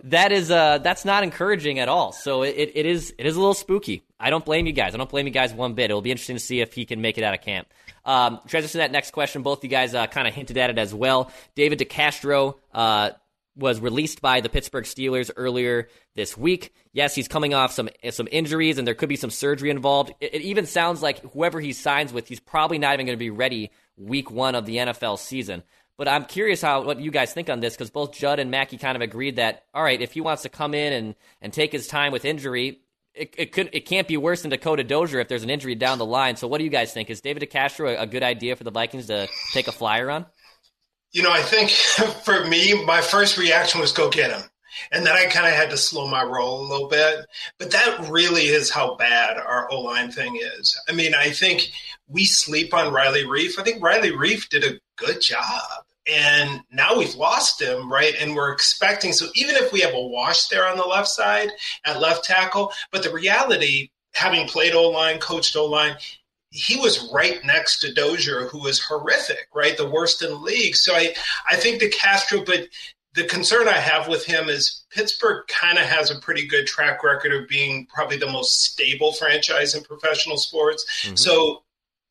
that 0.05 0.33
is 0.33 0.51
uh 0.51 0.79
that's 0.79 1.05
not 1.05 1.23
encouraging 1.23 1.79
at 1.79 1.89
all. 1.89 2.13
So 2.13 2.43
it, 2.43 2.73
it 2.75 2.87
is 2.87 3.15
it 3.19 3.27
is 3.27 3.37
a 3.37 3.39
little 3.39 3.55
spooky. 3.55 4.03
I 4.21 4.31
don't 4.31 4.45
blame 4.45 4.67
you 4.67 4.73
guys. 4.73 4.95
I 4.95 4.99
don't 4.99 5.11
blame 5.11 5.27
you 5.27 5.33
guys 5.33 5.53
one 5.53 5.75
bit. 5.75 5.91
It'll 5.91 6.03
be 6.03 6.11
interesting 6.11 6.37
to 6.37 6.41
see 6.41 6.61
if 6.61 6.73
he 6.73 6.85
can 6.85 7.01
make 7.01 7.19
it 7.19 7.25
out 7.25 7.35
of 7.35 7.41
camp. 7.41 7.69
Um, 8.05 8.41
transition 8.49 8.73
to 8.73 8.79
that 8.79 8.93
next 8.93 9.13
question. 9.13 9.43
Both 9.43 9.63
you 9.63 9.71
guys 9.71 9.95
uh, 9.95 10.07
kind 10.07 10.27
of 10.27 10.35
hinted 10.35 10.57
at 10.57 10.71
it 10.71 10.79
as 10.79 10.95
well. 10.95 11.31
David 11.55 11.79
DeCastro 11.79 12.55
uh, 12.73 13.11
was 13.59 13.81
released 13.81 14.23
by 14.23 14.41
the 14.41 14.49
Pittsburgh 14.49 14.85
Steelers 14.85 15.31
earlier 15.37 15.89
this 16.15 16.37
week. 16.37 16.73
Yes, 16.93 17.15
he's 17.15 17.29
coming 17.29 17.55
off 17.55 17.73
some 17.73 17.91
some 18.11 18.29
injuries, 18.31 18.79
and 18.79 18.87
there 18.87 18.95
could 18.95 19.09
be 19.09 19.17
some 19.17 19.31
surgery 19.31 19.71
involved. 19.71 20.13
It, 20.21 20.35
it 20.35 20.43
even 20.43 20.67
sounds 20.67 21.03
like 21.03 21.21
whoever 21.33 21.61
he 21.61 21.73
signs 21.73 22.13
with, 22.13 22.29
he's 22.29 22.41
probably 22.41 22.79
not 22.79 22.95
even 22.95 23.07
going 23.07 23.17
to 23.17 23.21
be 23.21 23.31
ready 23.31 23.71
week 23.97 24.31
one 24.31 24.55
of 24.55 24.65
the 24.65 24.77
NFL 24.77 25.19
season. 25.19 25.63
But 25.99 26.07
I'm 26.07 26.25
curious 26.25 26.63
how 26.63 26.83
what 26.85 27.01
you 27.01 27.11
guys 27.11 27.35
think 27.35 27.51
on 27.51 27.59
this 27.59 27.75
because 27.75 27.91
both 27.91 28.13
Judd 28.13 28.39
and 28.39 28.53
Mackey 28.53 28.79
kind 28.79 28.95
of 28.97 29.03
agreed 29.03 29.37
that 29.37 29.65
all 29.75 29.83
right, 29.83 30.01
if 30.01 30.13
he 30.13 30.21
wants 30.21 30.45
to 30.45 30.49
come 30.49 30.73
in 30.73 30.93
and 30.93 31.15
and 31.43 31.53
take 31.53 31.73
his 31.73 31.89
time 31.89 32.13
with 32.13 32.25
injury, 32.25 32.81
it, 33.15 33.35
it 33.37 33.53
could 33.53 33.71
it 33.73 33.81
can't 33.81 34.07
be 34.07 34.17
worse 34.17 34.43
than 34.43 34.51
Dakota 34.51 34.85
Dozier 34.85 35.19
if 35.19 35.27
there's 35.27 35.43
an 35.43 35.51
injury 35.51 35.75
down 35.75 35.99
the 35.99 36.07
line. 36.07 36.37
So 36.37 36.47
what 36.47 36.59
do 36.59 36.65
you 36.65 36.71
guys 36.71 36.93
think? 36.93 37.11
Is 37.11 37.21
David 37.21 37.43
DeCastro 37.43 37.97
a, 37.97 38.03
a 38.03 38.07
good 38.07 38.23
idea 38.23 38.55
for 38.55 38.63
the 38.63 38.71
Vikings 38.71 39.07
to 39.07 39.29
take 39.53 39.67
a 39.67 39.73
flyer 39.73 40.09
on? 40.09 40.27
You 41.11 41.25
know, 41.25 41.33
I 41.33 41.43
think 41.43 41.71
for 42.25 42.45
me, 42.45 42.85
my 42.85 43.01
first 43.01 43.37
reaction 43.37 43.81
was 43.81 43.93
go 43.93 44.09
get 44.09 44.31
him. 44.31 44.49
And 44.93 45.05
then 45.05 45.17
I 45.17 45.27
kind 45.27 45.47
of 45.47 45.55
had 45.55 45.71
to 45.71 45.77
slow 45.77 46.07
my 46.07 46.23
roll 46.23 46.61
a 46.61 46.71
little 46.71 46.89
bit. 46.89 47.27
But 47.59 47.73
that 47.73 48.09
really 48.09 48.43
is 48.43 48.71
how 48.71 48.95
bad 48.95 49.37
our 49.37 49.69
O 49.73 49.81
line 49.81 50.13
thing 50.13 50.37
is. 50.37 50.81
I 50.89 50.93
mean, 50.93 51.15
I 51.15 51.31
think 51.31 51.73
we 52.07 52.25
sleep 52.25 52.73
on 52.73 52.93
Riley 52.93 53.25
Reiff. 53.25 53.59
I 53.59 53.65
think 53.65 53.83
Riley 53.83 54.13
Reiff 54.13 54.49
did 54.49 54.65
a 54.65 54.79
good 54.97 55.21
job. 55.21 55.85
And 56.09 56.63
now 56.73 56.97
we've 56.97 57.15
lost 57.15 57.61
him, 57.61 57.93
right? 57.93 58.15
And 58.19 58.35
we're 58.35 58.53
expecting, 58.53 59.13
so 59.13 59.27
even 59.35 59.57
if 59.57 59.73
we 59.73 59.81
have 59.81 59.95
a 59.95 60.01
wash 60.01 60.49
there 60.49 60.67
on 60.67 60.79
the 60.79 60.85
left 60.85 61.09
side 61.09 61.51
at 61.85 62.01
left 62.01 62.25
tackle, 62.25 62.73
but 62.91 63.03
the 63.03 63.13
reality, 63.13 63.91
having 64.15 64.49
played 64.49 64.75
O 64.75 64.89
line, 64.89 65.19
coached 65.19 65.55
O 65.55 65.67
line, 65.67 65.97
he 66.51 66.77
was 66.77 67.11
right 67.13 67.45
next 67.45 67.81
to 67.81 67.93
Dozier, 67.93 68.49
who 68.49 68.63
was 68.63 68.83
horrific, 68.83 69.49
right? 69.55 69.77
The 69.77 69.91
worst 69.91 70.23
in 70.23 70.31
the 70.31 70.37
league. 70.37 70.77
So 70.77 70.95
I, 70.95 71.15
I 71.47 71.57
think 71.57 71.83
DeCastro, 71.83 72.47
but 72.47 72.69
the 73.15 73.25
concern 73.25 73.69
I 73.69 73.73
have 73.73 74.09
with 74.09 74.25
him 74.25 74.49
is 74.49 74.85
Pittsburgh 74.91 75.47
kind 75.49 75.77
of 75.77 75.85
has 75.85 76.11
a 76.11 76.21
pretty 76.21 76.47
good 76.47 76.67
track 76.67 77.03
record 77.03 77.35
of 77.35 77.49
being 77.49 77.87
probably 77.87 78.17
the 78.17 78.31
most 78.31 78.63
stable 78.63 79.13
franchise 79.13 79.75
in 79.75 79.83
professional 79.83 80.39
sports. 80.39 80.87
Mm-hmm. 81.03 81.17
So 81.17 81.65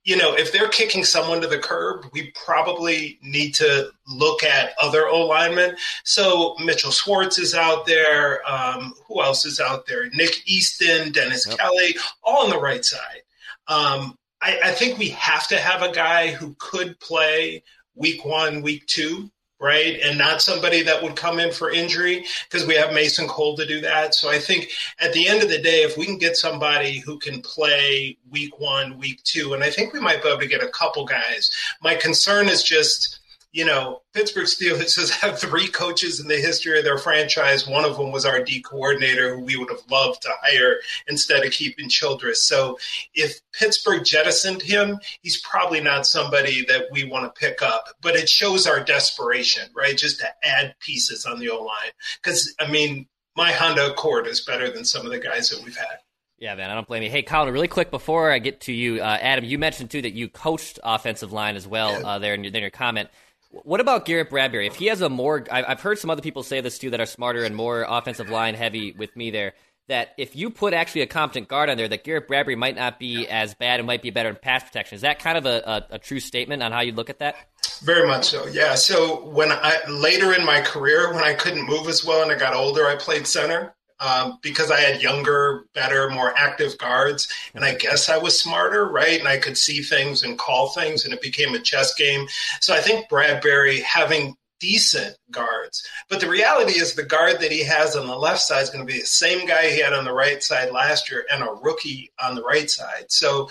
you 0.07 0.15
know, 0.15 0.33
if 0.33 0.53
they're 0.53 0.69
kicking 0.69 1.03
someone 1.03 1.41
to 1.41 1.47
the 1.47 1.59
curb, 1.59 2.05
we 2.13 2.31
probably 2.45 3.19
need 3.21 3.53
to 3.55 3.89
look 4.07 4.41
at 4.41 4.71
other 4.81 5.05
O 5.05 5.25
linemen. 5.25 5.75
So 6.05 6.55
Mitchell 6.63 6.91
Schwartz 6.91 7.37
is 7.37 7.53
out 7.53 7.85
there. 7.85 8.39
Um, 8.49 8.93
who 9.05 9.21
else 9.21 9.43
is 9.43 9.59
out 9.59 9.85
there? 9.85 10.09
Nick 10.11 10.47
Easton, 10.47 11.11
Dennis 11.11 11.45
yep. 11.45 11.57
Kelly, 11.57 11.97
all 12.23 12.45
on 12.45 12.49
the 12.49 12.57
right 12.57 12.85
side. 12.85 13.21
Um, 13.67 14.15
I, 14.41 14.57
I 14.63 14.71
think 14.71 14.97
we 14.97 15.09
have 15.09 15.45
to 15.49 15.57
have 15.57 15.81
a 15.81 15.91
guy 15.91 16.31
who 16.31 16.55
could 16.57 16.97
play 17.01 17.63
week 17.93 18.23
one, 18.23 18.61
week 18.61 18.85
two 18.85 19.29
right? 19.59 19.99
And 20.03 20.17
not 20.17 20.41
somebody 20.41 20.83
that 20.83 21.01
would 21.01 21.15
come 21.15 21.39
in 21.39 21.51
for 21.51 21.71
injury 21.71 22.25
because 22.49 22.67
we 22.67 22.75
have 22.75 22.93
Mason 22.93 23.27
Cole 23.27 23.55
to 23.57 23.65
do 23.65 23.81
that. 23.81 24.13
So 24.13 24.29
I 24.29 24.39
think 24.39 24.69
at 24.99 25.13
the 25.13 25.27
end 25.27 25.41
of 25.41 25.49
the 25.49 25.57
day, 25.59 25.83
if 25.83 25.97
we 25.97 26.05
can 26.05 26.17
get 26.17 26.37
somebody 26.37 26.99
who 26.99 27.17
can 27.17 27.41
play 27.41 28.17
week 28.29 28.59
one, 28.59 28.97
week 28.99 29.23
two, 29.23 29.53
and 29.53 29.63
I 29.63 29.69
think 29.69 29.93
we 29.93 29.99
might 29.99 30.21
be 30.21 30.29
able 30.29 30.39
to 30.39 30.47
get 30.47 30.63
a 30.63 30.69
couple 30.69 31.05
guys. 31.05 31.49
My 31.81 31.95
concern 31.95 32.49
is 32.49 32.61
just 32.61 33.16
you 33.57 33.65
know, 33.65 34.03
Pittsburgh 34.13 34.45
Steelers 34.45 34.95
has 34.99 35.09
had 35.09 35.35
three 35.35 35.67
coaches 35.67 36.19
in 36.19 36.27
the 36.27 36.37
history 36.37 36.77
of 36.77 36.85
their 36.85 36.99
franchise. 36.99 37.67
One 37.67 37.85
of 37.85 37.97
them 37.97 38.11
was 38.11 38.23
our 38.23 38.43
D 38.43 38.61
coordinator, 38.61 39.35
who 39.35 39.41
we 39.41 39.57
would 39.57 39.71
have 39.71 39.81
loved 39.89 40.21
to 40.21 40.29
hire 40.43 40.75
instead 41.07 41.43
of 41.43 41.51
keeping 41.51 41.89
Childress. 41.89 42.43
So 42.43 42.77
if 43.15 43.41
Pittsburgh 43.53 44.05
jettisoned 44.05 44.61
him, 44.61 44.99
he's 45.23 45.41
probably 45.41 45.81
not 45.81 46.05
somebody 46.05 46.65
that 46.65 46.85
we 46.91 47.05
want 47.05 47.25
to 47.25 47.39
pick 47.39 47.63
up. 47.63 47.85
But 47.99 48.15
it 48.15 48.29
shows 48.29 48.67
our 48.67 48.79
desperation, 48.83 49.63
right? 49.75 49.97
Just 49.97 50.19
to 50.19 50.27
add 50.43 50.75
pieces 50.79 51.25
on 51.25 51.39
the 51.39 51.49
O 51.49 51.63
line. 51.63 51.91
Because, 52.21 52.53
I 52.59 52.69
mean, 52.69 53.07
my 53.35 53.51
Honda 53.51 53.89
Accord 53.89 54.27
is 54.27 54.41
better 54.41 54.69
than 54.69 54.85
some 54.85 55.03
of 55.03 55.11
the 55.11 55.19
guys 55.19 55.49
that 55.49 55.63
we've 55.65 55.75
had. 55.75 55.97
Yeah, 56.37 56.53
man, 56.53 56.69
I 56.69 56.75
don't 56.75 56.87
blame 56.87 57.01
you. 57.01 57.09
Hey, 57.09 57.23
Colin, 57.23 57.51
really 57.51 57.67
quick 57.67 57.89
before 57.89 58.31
I 58.31 58.37
get 58.37 58.61
to 58.61 58.71
you, 58.71 59.01
uh, 59.01 59.17
Adam, 59.19 59.43
you 59.43 59.57
mentioned 59.57 59.89
too 59.89 60.03
that 60.03 60.13
you 60.13 60.29
coached 60.29 60.77
offensive 60.83 61.33
line 61.33 61.55
as 61.55 61.67
well 61.67 62.05
uh, 62.05 62.19
there 62.19 62.35
in 62.35 62.43
your, 62.43 62.53
in 62.53 62.61
your 62.61 62.69
comment. 62.69 63.09
What 63.49 63.79
about 63.79 64.05
Garrett 64.05 64.29
Bradbury? 64.29 64.67
If 64.67 64.75
he 64.75 64.87
has 64.87 65.01
a 65.01 65.09
more, 65.09 65.45
I've 65.49 65.81
heard 65.81 65.99
some 65.99 66.09
other 66.09 66.21
people 66.21 66.43
say 66.43 66.61
this 66.61 66.77
too 66.77 66.89
that 66.91 66.99
are 66.99 67.05
smarter 67.05 67.43
and 67.43 67.55
more 67.55 67.85
offensive 67.87 68.29
line 68.29 68.55
heavy 68.55 68.91
with 68.91 69.15
me 69.15 69.31
there. 69.31 69.53
That 69.87 70.09
if 70.17 70.35
you 70.35 70.49
put 70.49 70.73
actually 70.73 71.01
a 71.03 71.07
competent 71.07 71.47
guard 71.47 71.69
on 71.69 71.77
there, 71.77 71.87
that 71.87 72.03
Garrett 72.03 72.27
Bradbury 72.27 72.57
might 72.57 72.75
not 72.75 72.99
be 72.99 73.25
as 73.25 73.53
bad 73.53 73.79
and 73.79 73.87
might 73.87 74.01
be 74.01 74.09
better 74.09 74.27
in 74.27 74.35
pass 74.35 74.65
protection. 74.65 74.97
Is 74.97 75.01
that 75.01 75.19
kind 75.19 75.37
of 75.37 75.45
a, 75.45 75.85
a, 75.89 75.95
a 75.95 75.99
true 75.99 76.19
statement 76.19 76.61
on 76.61 76.73
how 76.73 76.81
you 76.81 76.91
look 76.91 77.09
at 77.09 77.19
that? 77.19 77.37
Very 77.83 78.05
much 78.05 78.25
so. 78.25 78.47
Yeah. 78.47 78.75
So 78.75 79.25
when 79.29 79.49
I 79.49 79.77
later 79.87 80.33
in 80.33 80.45
my 80.45 80.59
career, 80.59 81.13
when 81.13 81.23
I 81.23 81.33
couldn't 81.33 81.65
move 81.65 81.87
as 81.87 82.03
well 82.03 82.21
and 82.21 82.29
I 82.29 82.37
got 82.37 82.53
older, 82.53 82.85
I 82.85 82.97
played 82.97 83.25
center 83.25 83.76
um, 83.99 84.39
because 84.41 84.71
I 84.71 84.79
had 84.79 85.01
younger, 85.01 85.65
better, 85.73 86.09
more 86.09 86.33
active 86.37 86.77
guards. 86.77 87.27
And 87.53 87.63
I 87.63 87.75
guess 87.75 88.09
I 88.09 88.17
was 88.17 88.39
smarter, 88.39 88.87
right? 88.87 89.19
And 89.19 89.27
I 89.27 89.37
could 89.37 89.57
see 89.57 89.81
things 89.81 90.23
and 90.23 90.37
call 90.37 90.69
things, 90.69 91.05
and 91.05 91.13
it 91.13 91.21
became 91.21 91.53
a 91.53 91.59
chess 91.59 91.93
game. 91.95 92.27
So 92.61 92.73
I 92.73 92.79
think 92.79 93.09
Bradbury 93.09 93.81
having 93.81 94.35
decent 94.59 95.15
guards. 95.29 95.87
But 96.09 96.19
the 96.19 96.29
reality 96.29 96.73
is 96.73 96.93
the 96.93 97.03
guard 97.03 97.39
that 97.41 97.51
he 97.51 97.63
has 97.63 97.95
on 97.95 98.07
the 98.07 98.17
left 98.17 98.41
side 98.41 98.63
is 98.63 98.69
going 98.69 98.85
to 98.85 98.91
be 98.91 98.99
the 98.99 99.05
same 99.05 99.47
guy 99.47 99.69
he 99.69 99.79
had 99.79 99.93
on 99.93 100.03
the 100.03 100.13
right 100.13 100.41
side 100.41 100.71
last 100.71 101.11
year 101.11 101.25
and 101.31 101.43
a 101.43 101.51
rookie 101.61 102.11
on 102.19 102.33
the 102.33 102.43
right 102.43 102.69
side. 102.69 103.05
So 103.09 103.49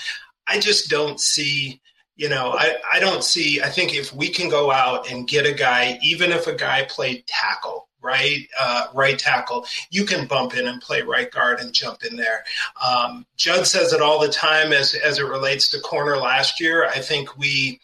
I 0.49 0.59
just 0.59 0.91
don't 0.91 1.21
see 1.21 1.81
you 2.17 2.31
know, 2.31 2.55
I, 2.59 2.77
I 2.95 2.99
don't 2.99 3.23
see, 3.23 3.61
I 3.61 3.69
think 3.69 3.95
if 3.95 4.13
we 4.13 4.31
can 4.31 4.49
go 4.49 4.73
out 4.73 5.11
and 5.11 5.29
get 5.29 5.45
a 5.45 5.53
guy, 5.53 5.99
even 6.03 6.33
if 6.33 6.47
a 6.47 6.55
guy 6.55 6.87
played 6.89 7.27
tackle, 7.27 7.86
right 8.03 8.47
uh, 8.59 8.87
right 8.95 9.19
tackle, 9.19 9.67
you 9.91 10.05
can 10.05 10.27
bump 10.27 10.57
in 10.57 10.67
and 10.67 10.81
play 10.81 11.03
right 11.03 11.31
guard 11.31 11.61
and 11.61 11.73
jump 11.73 12.05
in 12.05 12.17
there. 12.17 12.45
Um, 12.85 13.27
Judd 13.37 13.67
says 13.67 13.93
it 13.93 14.01
all 14.03 14.21
the 14.21 14.29
time 14.29 14.73
as 14.73 14.95
as 14.95 15.19
it 15.19 15.27
relates 15.27 15.71
to 15.71 15.81
corner 15.81 16.17
last 16.17 16.61
year. 16.61 16.87
I 16.87 17.01
think 17.01 17.37
we 17.37 17.81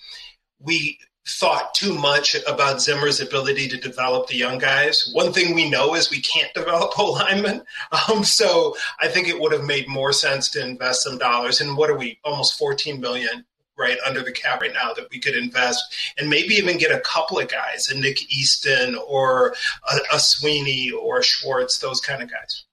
we 0.61 0.99
thought 1.27 1.73
too 1.75 1.95
much 1.95 2.35
about 2.49 2.83
Zimmer's 2.83 3.21
ability 3.21 3.69
to 3.69 3.77
develop 3.77 4.27
the 4.27 4.37
young 4.37 4.59
guys. 4.59 5.09
One 5.13 5.33
thing 5.33 5.55
we 5.55 5.71
know 5.71 5.95
is 5.95 6.11
we 6.11 6.21
can't 6.21 6.53
develop 6.55 6.97
a 6.99 7.03
lineman. 7.03 7.63
Um, 8.09 8.25
so 8.25 8.77
I 9.01 9.09
think 9.09 9.29
it 9.29 9.41
would 9.41 9.53
have 9.53 9.65
made 9.65 9.89
more 9.89 10.13
sense 10.13 10.51
to 10.51 10.65
invest 10.65 11.05
some 11.05 11.19
dollars. 11.19 11.61
And 11.61 11.77
what 11.77 11.91
are 11.91 11.97
we? 11.97 12.19
Almost 12.25 12.59
14 12.59 13.01
million 13.01 13.45
right 13.83 13.99
under 14.07 14.23
the 14.23 14.33
cap 14.33 14.63
right 14.63 14.73
now 14.73 14.93
that 14.95 15.09
we 15.11 15.19
could 15.21 15.37
invest 15.37 15.83
and 16.19 16.31
maybe 16.31 16.55
even 16.55 16.79
get 16.79 16.91
a 16.91 17.01
couple 17.01 17.39
of 17.39 17.49
guys, 17.49 17.91
a 17.91 17.99
Nick 17.99 18.23
Easton 18.33 18.95
or 19.07 19.55
a, 19.91 20.17
a 20.17 20.19
Sweeney 20.19 20.91
or 20.91 21.19
a 21.19 21.23
Schwartz, 21.25 21.79
those 21.79 22.01
kind 22.01 22.23
of 22.23 22.31
guys. 22.31 22.65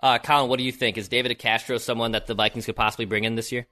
Uh, 0.00 0.18
Colin, 0.18 0.48
what 0.48 0.58
do 0.58 0.64
you 0.64 0.72
think? 0.72 0.98
Is 0.98 1.08
David 1.08 1.38
Castro 1.38 1.78
someone 1.78 2.12
that 2.12 2.26
the 2.26 2.34
Vikings 2.34 2.66
could 2.66 2.76
possibly 2.76 3.04
bring 3.04 3.24
in 3.24 3.34
this 3.34 3.52
year? 3.52 3.66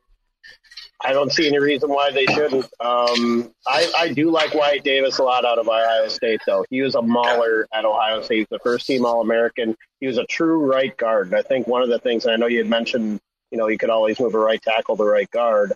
I 1.04 1.12
don't 1.12 1.30
see 1.30 1.46
any 1.46 1.58
reason 1.58 1.90
why 1.90 2.10
they 2.10 2.26
shouldn't. 2.26 2.64
Um, 2.80 3.52
I, 3.66 3.90
I 3.96 4.12
do 4.12 4.30
like 4.30 4.52
Wyatt 4.52 4.82
Davis 4.82 5.18
a 5.18 5.22
lot 5.22 5.44
out 5.44 5.58
of 5.58 5.68
Ohio 5.68 6.08
State, 6.08 6.40
though. 6.44 6.64
He 6.70 6.82
was 6.82 6.96
a 6.96 7.02
mauler 7.02 7.68
at 7.72 7.84
Ohio 7.84 8.20
State. 8.22 8.38
He's 8.38 8.46
the 8.50 8.58
first 8.58 8.86
team 8.86 9.06
All 9.06 9.20
American. 9.20 9.76
He 10.00 10.08
was 10.08 10.18
a 10.18 10.26
true 10.26 10.58
right 10.58 10.96
guard. 10.96 11.28
And 11.28 11.36
I 11.36 11.42
think 11.42 11.68
one 11.68 11.82
of 11.82 11.88
the 11.88 12.00
things, 12.00 12.26
I 12.26 12.36
know 12.36 12.46
you 12.46 12.58
had 12.58 12.68
mentioned, 12.68 13.20
you 13.52 13.58
know, 13.58 13.68
you 13.68 13.78
could 13.78 13.90
always 13.90 14.18
move 14.18 14.34
a 14.34 14.38
right 14.38 14.60
tackle 14.60 14.96
to 14.96 15.04
right 15.04 15.30
guard. 15.30 15.72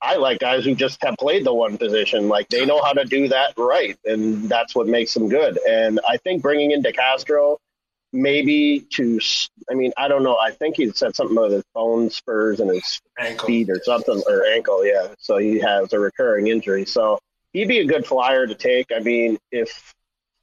I 0.00 0.16
like 0.16 0.38
guys 0.38 0.64
who 0.64 0.74
just 0.74 1.02
have 1.02 1.16
played 1.18 1.44
the 1.44 1.52
one 1.52 1.76
position. 1.76 2.28
Like 2.28 2.48
they 2.48 2.64
know 2.64 2.82
how 2.82 2.92
to 2.92 3.04
do 3.04 3.28
that 3.28 3.54
right, 3.56 3.98
and 4.04 4.48
that's 4.48 4.74
what 4.74 4.86
makes 4.86 5.14
them 5.14 5.28
good. 5.28 5.58
And 5.68 6.00
I 6.08 6.18
think 6.18 6.42
bringing 6.42 6.70
in 6.70 6.82
DeCastro, 6.82 7.56
maybe 8.12 8.86
to, 8.92 9.20
I 9.70 9.74
mean, 9.74 9.92
I 9.96 10.08
don't 10.08 10.22
know. 10.22 10.38
I 10.38 10.52
think 10.52 10.76
he 10.76 10.90
said 10.90 11.16
something 11.16 11.36
about 11.36 11.50
his 11.50 11.64
bone 11.74 12.10
spurs 12.10 12.60
and 12.60 12.70
his 12.70 13.00
ankle. 13.18 13.46
feet 13.46 13.70
or 13.70 13.80
something, 13.82 14.22
or 14.28 14.46
ankle, 14.46 14.86
yeah. 14.86 15.08
So 15.18 15.38
he 15.38 15.58
has 15.58 15.92
a 15.92 15.98
recurring 15.98 16.46
injury. 16.46 16.84
So 16.84 17.18
he'd 17.52 17.68
be 17.68 17.80
a 17.80 17.86
good 17.86 18.06
flyer 18.06 18.46
to 18.46 18.54
take. 18.54 18.86
I 18.94 19.00
mean, 19.00 19.38
if 19.50 19.94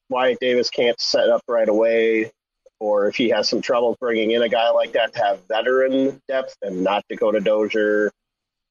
Wyatt 0.09 0.39
Davis 0.39 0.69
can't 0.69 1.00
set 1.00 1.29
up 1.29 1.41
right 1.47 1.69
away, 1.69 2.31
or 2.79 3.07
if 3.07 3.15
he 3.15 3.29
has 3.29 3.47
some 3.47 3.62
trouble 3.62 3.95
bringing 4.01 4.31
in 4.31 4.41
a 4.41 4.50
guy 4.50 4.69
like 4.71 4.91
that 4.91 5.13
to 5.13 5.19
have 5.19 5.39
veteran 5.47 6.21
depth 6.27 6.57
and 6.62 6.83
not 6.83 7.05
Dakota 7.09 7.39
Dozier 7.39 8.12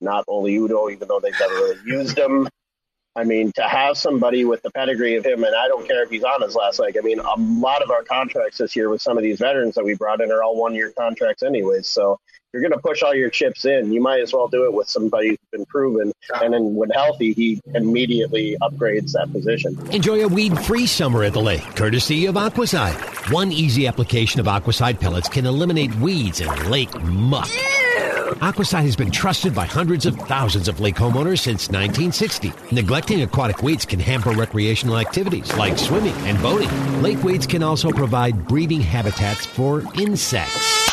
not 0.00 0.24
only 0.28 0.56
Udoh, 0.56 0.92
even 0.92 1.08
though 1.08 1.20
they've 1.20 1.38
never 1.38 1.54
really 1.54 1.78
used 1.86 2.18
him. 2.18 2.48
I 3.16 3.22
mean, 3.22 3.52
to 3.52 3.62
have 3.62 3.96
somebody 3.96 4.44
with 4.44 4.62
the 4.62 4.72
pedigree 4.72 5.14
of 5.14 5.24
him, 5.24 5.44
and 5.44 5.54
I 5.54 5.68
don't 5.68 5.86
care 5.86 6.02
if 6.02 6.10
he's 6.10 6.24
on 6.24 6.42
his 6.42 6.56
last 6.56 6.80
leg. 6.80 6.96
I 6.98 7.00
mean, 7.00 7.20
a 7.20 7.34
lot 7.36 7.80
of 7.80 7.90
our 7.90 8.02
contracts 8.02 8.58
this 8.58 8.74
year 8.74 8.90
with 8.90 9.00
some 9.02 9.16
of 9.16 9.22
these 9.22 9.38
veterans 9.38 9.76
that 9.76 9.84
we 9.84 9.94
brought 9.94 10.20
in 10.20 10.32
are 10.32 10.42
all 10.42 10.56
one 10.56 10.74
year 10.74 10.90
contracts, 10.90 11.44
anyways. 11.44 11.86
So 11.86 12.18
you're 12.52 12.60
going 12.60 12.72
to 12.72 12.78
push 12.78 13.02
all 13.04 13.14
your 13.14 13.30
chips 13.30 13.66
in. 13.66 13.92
You 13.92 14.00
might 14.00 14.20
as 14.20 14.32
well 14.32 14.48
do 14.48 14.64
it 14.64 14.72
with 14.72 14.88
somebody 14.88 15.28
who's 15.28 15.38
been 15.52 15.66
proven. 15.66 16.12
And 16.40 16.52
then 16.52 16.74
when 16.74 16.90
healthy, 16.90 17.32
he 17.32 17.60
immediately 17.74 18.56
upgrades 18.62 19.12
that 19.12 19.32
position. 19.32 19.78
Enjoy 19.92 20.24
a 20.24 20.28
weed 20.28 20.58
free 20.60 20.86
summer 20.86 21.22
at 21.22 21.34
the 21.34 21.40
lake, 21.40 21.62
courtesy 21.76 22.26
of 22.26 22.34
Aquacide. 22.34 23.32
One 23.32 23.52
easy 23.52 23.86
application 23.86 24.40
of 24.40 24.46
Aquacide 24.46 25.00
pellets 25.00 25.28
can 25.28 25.46
eliminate 25.46 25.94
weeds 25.96 26.40
and 26.40 26.68
lake 26.68 26.92
muck. 27.02 27.48
Aquacide 28.40 28.82
has 28.82 28.96
been 28.96 29.10
trusted 29.10 29.54
by 29.54 29.64
hundreds 29.64 30.06
of 30.06 30.16
thousands 30.16 30.68
of 30.68 30.80
lake 30.80 30.96
homeowners 30.96 31.38
since 31.38 31.68
1960. 31.68 32.52
Neglecting 32.72 33.22
aquatic 33.22 33.62
weeds 33.62 33.86
can 33.86 33.98
hamper 33.98 34.32
recreational 34.32 34.98
activities 34.98 35.54
like 35.56 35.78
swimming 35.78 36.14
and 36.26 36.40
boating. 36.42 36.68
Lake 37.02 37.22
weeds 37.22 37.46
can 37.46 37.62
also 37.62 37.90
provide 37.90 38.46
breeding 38.46 38.80
habitats 38.80 39.46
for 39.46 39.82
insects. 39.98 40.84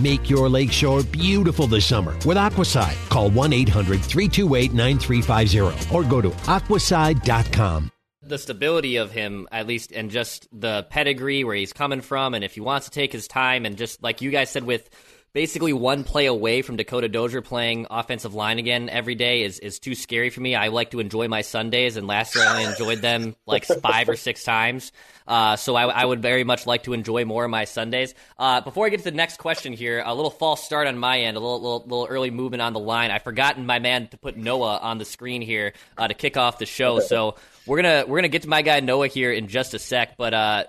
Make 0.00 0.28
your 0.28 0.48
lakeshore 0.48 1.02
beautiful 1.02 1.66
this 1.66 1.86
summer 1.86 2.14
with 2.24 2.36
Aquacide. 2.36 2.96
Call 3.10 3.30
1 3.30 3.52
800 3.52 4.00
328 4.00 4.72
9350 4.72 5.94
or 5.94 6.04
go 6.04 6.20
to 6.20 6.30
aquacide.com. 6.30 7.90
The 8.22 8.38
stability 8.38 8.96
of 8.96 9.12
him, 9.12 9.46
at 9.52 9.66
least, 9.66 9.92
and 9.92 10.10
just 10.10 10.48
the 10.50 10.86
pedigree 10.88 11.44
where 11.44 11.54
he's 11.54 11.74
coming 11.74 12.00
from, 12.00 12.32
and 12.32 12.42
if 12.42 12.54
he 12.54 12.60
wants 12.60 12.86
to 12.86 12.90
take 12.90 13.12
his 13.12 13.28
time, 13.28 13.66
and 13.66 13.76
just 13.76 14.02
like 14.02 14.22
you 14.22 14.30
guys 14.30 14.48
said 14.48 14.64
with 14.64 14.88
basically 15.34 15.72
one 15.72 16.04
play 16.04 16.26
away 16.26 16.62
from 16.62 16.76
Dakota 16.76 17.08
Dozier 17.08 17.42
playing 17.42 17.88
offensive 17.90 18.34
line 18.34 18.60
again 18.60 18.88
every 18.88 19.16
day 19.16 19.42
is, 19.42 19.58
is 19.58 19.80
too 19.80 19.96
scary 19.96 20.30
for 20.30 20.40
me. 20.40 20.54
I 20.54 20.68
like 20.68 20.92
to 20.92 21.00
enjoy 21.00 21.26
my 21.26 21.42
Sundays, 21.42 21.96
and 21.96 22.06
last 22.06 22.36
year 22.36 22.44
I 22.46 22.62
enjoyed 22.62 23.02
them 23.02 23.34
like 23.44 23.64
five 23.64 24.08
or 24.08 24.16
six 24.16 24.44
times. 24.44 24.92
Uh, 25.26 25.56
so 25.56 25.74
I, 25.74 25.86
I, 25.86 26.04
would 26.04 26.20
very 26.20 26.44
much 26.44 26.66
like 26.66 26.82
to 26.84 26.92
enjoy 26.92 27.24
more 27.24 27.44
of 27.44 27.50
my 27.50 27.64
Sundays. 27.64 28.14
Uh, 28.38 28.60
before 28.60 28.86
I 28.86 28.90
get 28.90 28.98
to 28.98 29.04
the 29.04 29.10
next 29.10 29.38
question 29.38 29.72
here, 29.72 30.02
a 30.04 30.14
little 30.14 30.30
false 30.30 30.62
start 30.62 30.86
on 30.86 30.98
my 30.98 31.20
end, 31.20 31.36
a 31.36 31.40
little, 31.40 31.60
little, 31.60 31.80
little 31.80 32.06
early 32.08 32.30
movement 32.30 32.60
on 32.60 32.74
the 32.74 32.80
line. 32.80 33.10
I've 33.10 33.22
forgotten 33.22 33.66
my 33.66 33.78
man 33.78 34.08
to 34.08 34.18
put 34.18 34.36
Noah 34.36 34.76
on 34.78 34.98
the 34.98 35.06
screen 35.06 35.40
here 35.42 35.72
uh, 35.96 36.08
to 36.08 36.14
kick 36.14 36.36
off 36.36 36.58
the 36.58 36.66
show. 36.66 37.00
So 37.00 37.36
we're 37.66 37.80
gonna 37.80 38.04
we're 38.06 38.18
gonna 38.18 38.28
get 38.28 38.42
to 38.42 38.48
my 38.48 38.62
guy 38.62 38.80
Noah 38.80 39.08
here 39.08 39.32
in 39.32 39.48
just 39.48 39.72
a 39.72 39.78
sec, 39.78 40.16
but 40.18 40.34
uh, 40.34 40.64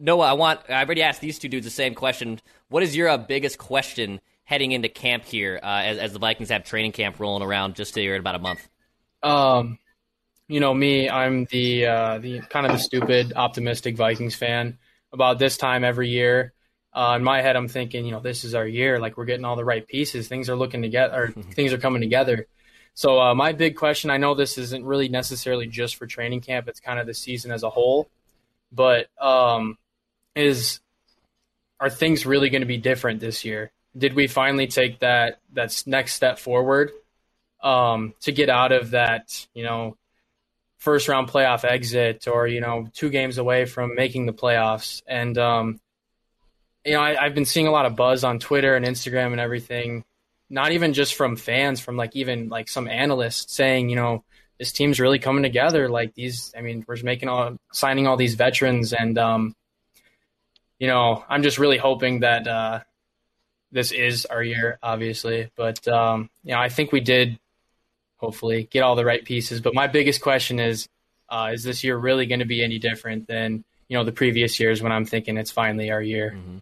Noah, 0.00 0.26
I 0.26 0.32
want 0.32 0.60
I 0.68 0.82
already 0.82 1.02
asked 1.02 1.20
these 1.20 1.38
two 1.38 1.48
dudes 1.48 1.66
the 1.66 1.70
same 1.70 1.94
question. 1.94 2.40
What 2.70 2.84
is 2.84 2.94
your 2.94 3.08
uh, 3.08 3.18
biggest 3.18 3.58
question 3.58 4.20
heading 4.44 4.70
into 4.70 4.88
camp 4.88 5.24
here 5.24 5.58
uh, 5.60 5.82
as, 5.84 5.98
as 5.98 6.12
the 6.12 6.20
Vikings 6.20 6.50
have 6.50 6.62
training 6.64 6.92
camp 6.92 7.18
rolling 7.18 7.42
around 7.42 7.74
just 7.74 7.96
here 7.96 8.14
in 8.14 8.20
about 8.20 8.36
a 8.36 8.38
month? 8.38 8.68
Um, 9.24 9.80
you 10.46 10.60
know 10.60 10.72
me, 10.72 11.10
I'm 11.10 11.46
the 11.46 11.86
uh, 11.86 12.18
the 12.18 12.40
kind 12.42 12.66
of 12.66 12.72
the 12.72 12.78
stupid, 12.78 13.32
optimistic 13.34 13.96
Vikings 13.96 14.36
fan. 14.36 14.78
About 15.12 15.40
this 15.40 15.56
time 15.56 15.82
every 15.82 16.10
year, 16.10 16.52
uh, 16.92 17.14
in 17.16 17.24
my 17.24 17.42
head, 17.42 17.56
I'm 17.56 17.66
thinking, 17.66 18.04
you 18.04 18.12
know, 18.12 18.20
this 18.20 18.44
is 18.44 18.54
our 18.54 18.68
year. 18.68 19.00
Like 19.00 19.16
we're 19.16 19.24
getting 19.24 19.44
all 19.44 19.56
the 19.56 19.64
right 19.64 19.84
pieces. 19.84 20.28
Things 20.28 20.48
are 20.48 20.54
looking 20.54 20.80
together. 20.80 21.34
things 21.54 21.72
are 21.72 21.78
coming 21.78 22.00
together. 22.00 22.46
So 22.94 23.20
uh, 23.20 23.34
my 23.34 23.52
big 23.52 23.74
question, 23.74 24.10
I 24.10 24.16
know 24.16 24.34
this 24.34 24.58
isn't 24.58 24.84
really 24.84 25.08
necessarily 25.08 25.66
just 25.66 25.96
for 25.96 26.06
training 26.06 26.42
camp. 26.42 26.68
It's 26.68 26.78
kind 26.78 27.00
of 27.00 27.08
the 27.08 27.14
season 27.14 27.50
as 27.50 27.64
a 27.64 27.70
whole, 27.70 28.08
but 28.70 29.08
um, 29.20 29.76
is 30.36 30.78
are 31.80 31.90
things 31.90 32.26
really 32.26 32.50
going 32.50 32.62
to 32.62 32.66
be 32.66 32.76
different 32.76 33.20
this 33.20 33.44
year? 33.44 33.72
Did 33.96 34.14
we 34.14 34.26
finally 34.26 34.66
take 34.66 35.00
that 35.00 35.40
that 35.54 35.82
next 35.86 36.14
step 36.14 36.38
forward 36.38 36.92
um, 37.62 38.14
to 38.20 38.32
get 38.32 38.48
out 38.48 38.72
of 38.72 38.90
that, 38.90 39.46
you 39.54 39.64
know, 39.64 39.96
first 40.78 41.08
round 41.08 41.28
playoff 41.28 41.64
exit 41.64 42.28
or 42.28 42.46
you 42.46 42.60
know 42.60 42.88
two 42.94 43.10
games 43.10 43.38
away 43.38 43.64
from 43.64 43.94
making 43.94 44.26
the 44.26 44.32
playoffs? 44.32 45.02
And 45.06 45.36
um, 45.38 45.80
you 46.84 46.92
know, 46.92 47.00
I, 47.00 47.24
I've 47.24 47.34
been 47.34 47.44
seeing 47.44 47.66
a 47.66 47.72
lot 47.72 47.86
of 47.86 47.96
buzz 47.96 48.22
on 48.22 48.38
Twitter 48.38 48.76
and 48.76 48.86
Instagram 48.86 49.32
and 49.32 49.40
everything 49.40 50.04
not 50.50 50.72
even 50.72 50.92
just 50.92 51.14
from 51.14 51.36
fans, 51.36 51.80
from 51.80 51.96
like 51.96 52.16
even 52.16 52.48
like 52.48 52.68
some 52.68 52.88
analysts 52.88 53.54
saying, 53.54 53.88
you 53.88 53.96
know, 53.96 54.24
this 54.58 54.72
team's 54.72 55.00
really 55.00 55.20
coming 55.20 55.44
together. 55.44 55.88
Like 55.88 56.14
these, 56.14 56.52
I 56.58 56.60
mean, 56.60 56.84
we're 56.86 56.96
making 57.02 57.28
all 57.28 57.56
signing 57.72 58.06
all 58.06 58.16
these 58.16 58.34
veterans, 58.34 58.92
and 58.92 59.16
um, 59.16 59.54
you 60.80 60.88
know, 60.88 61.24
I'm 61.28 61.44
just 61.44 61.58
really 61.58 61.76
hoping 61.76 62.20
that 62.20 62.48
uh, 62.48 62.80
this 63.70 63.92
is 63.92 64.26
our 64.26 64.42
year, 64.42 64.78
obviously. 64.82 65.50
But 65.54 65.86
um, 65.86 66.30
you 66.42 66.52
know, 66.52 66.58
I 66.58 66.70
think 66.70 66.90
we 66.90 67.00
did 67.00 67.38
hopefully 68.16 68.66
get 68.68 68.82
all 68.82 68.96
the 68.96 69.04
right 69.04 69.24
pieces. 69.24 69.60
But 69.60 69.74
my 69.74 69.86
biggest 69.86 70.22
question 70.22 70.58
is, 70.58 70.88
uh, 71.28 71.50
is 71.52 71.62
this 71.62 71.84
year 71.84 71.96
really 71.96 72.26
going 72.26 72.40
to 72.40 72.46
be 72.46 72.64
any 72.64 72.78
different 72.78 73.28
than 73.28 73.62
you 73.88 73.96
know 73.96 74.04
the 74.04 74.12
previous 74.12 74.58
years 74.58 74.82
when 74.82 74.90
I'm 74.90 75.04
thinking 75.04 75.36
it's 75.36 75.52
finally 75.52 75.90
our 75.90 76.02
year? 76.02 76.34
Mm-hmm. 76.36 76.58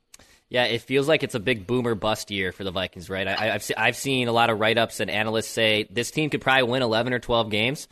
Yeah, 0.50 0.64
it 0.64 0.80
feels 0.80 1.06
like 1.06 1.22
it's 1.22 1.34
a 1.34 1.40
big 1.40 1.66
boomer 1.66 1.94
bust 1.94 2.30
year 2.30 2.52
for 2.52 2.64
the 2.64 2.70
Vikings, 2.70 3.10
right? 3.10 3.28
I, 3.28 3.46
have 3.48 3.62
se- 3.62 3.74
I've 3.76 3.96
seen 3.96 4.28
a 4.28 4.32
lot 4.32 4.48
of 4.48 4.58
write 4.58 4.78
ups 4.78 4.98
and 4.98 5.10
analysts 5.10 5.48
say 5.48 5.86
this 5.90 6.10
team 6.10 6.30
could 6.30 6.40
probably 6.40 6.62
win 6.62 6.80
11 6.80 7.12
or 7.12 7.18
12 7.18 7.50
games, 7.50 7.86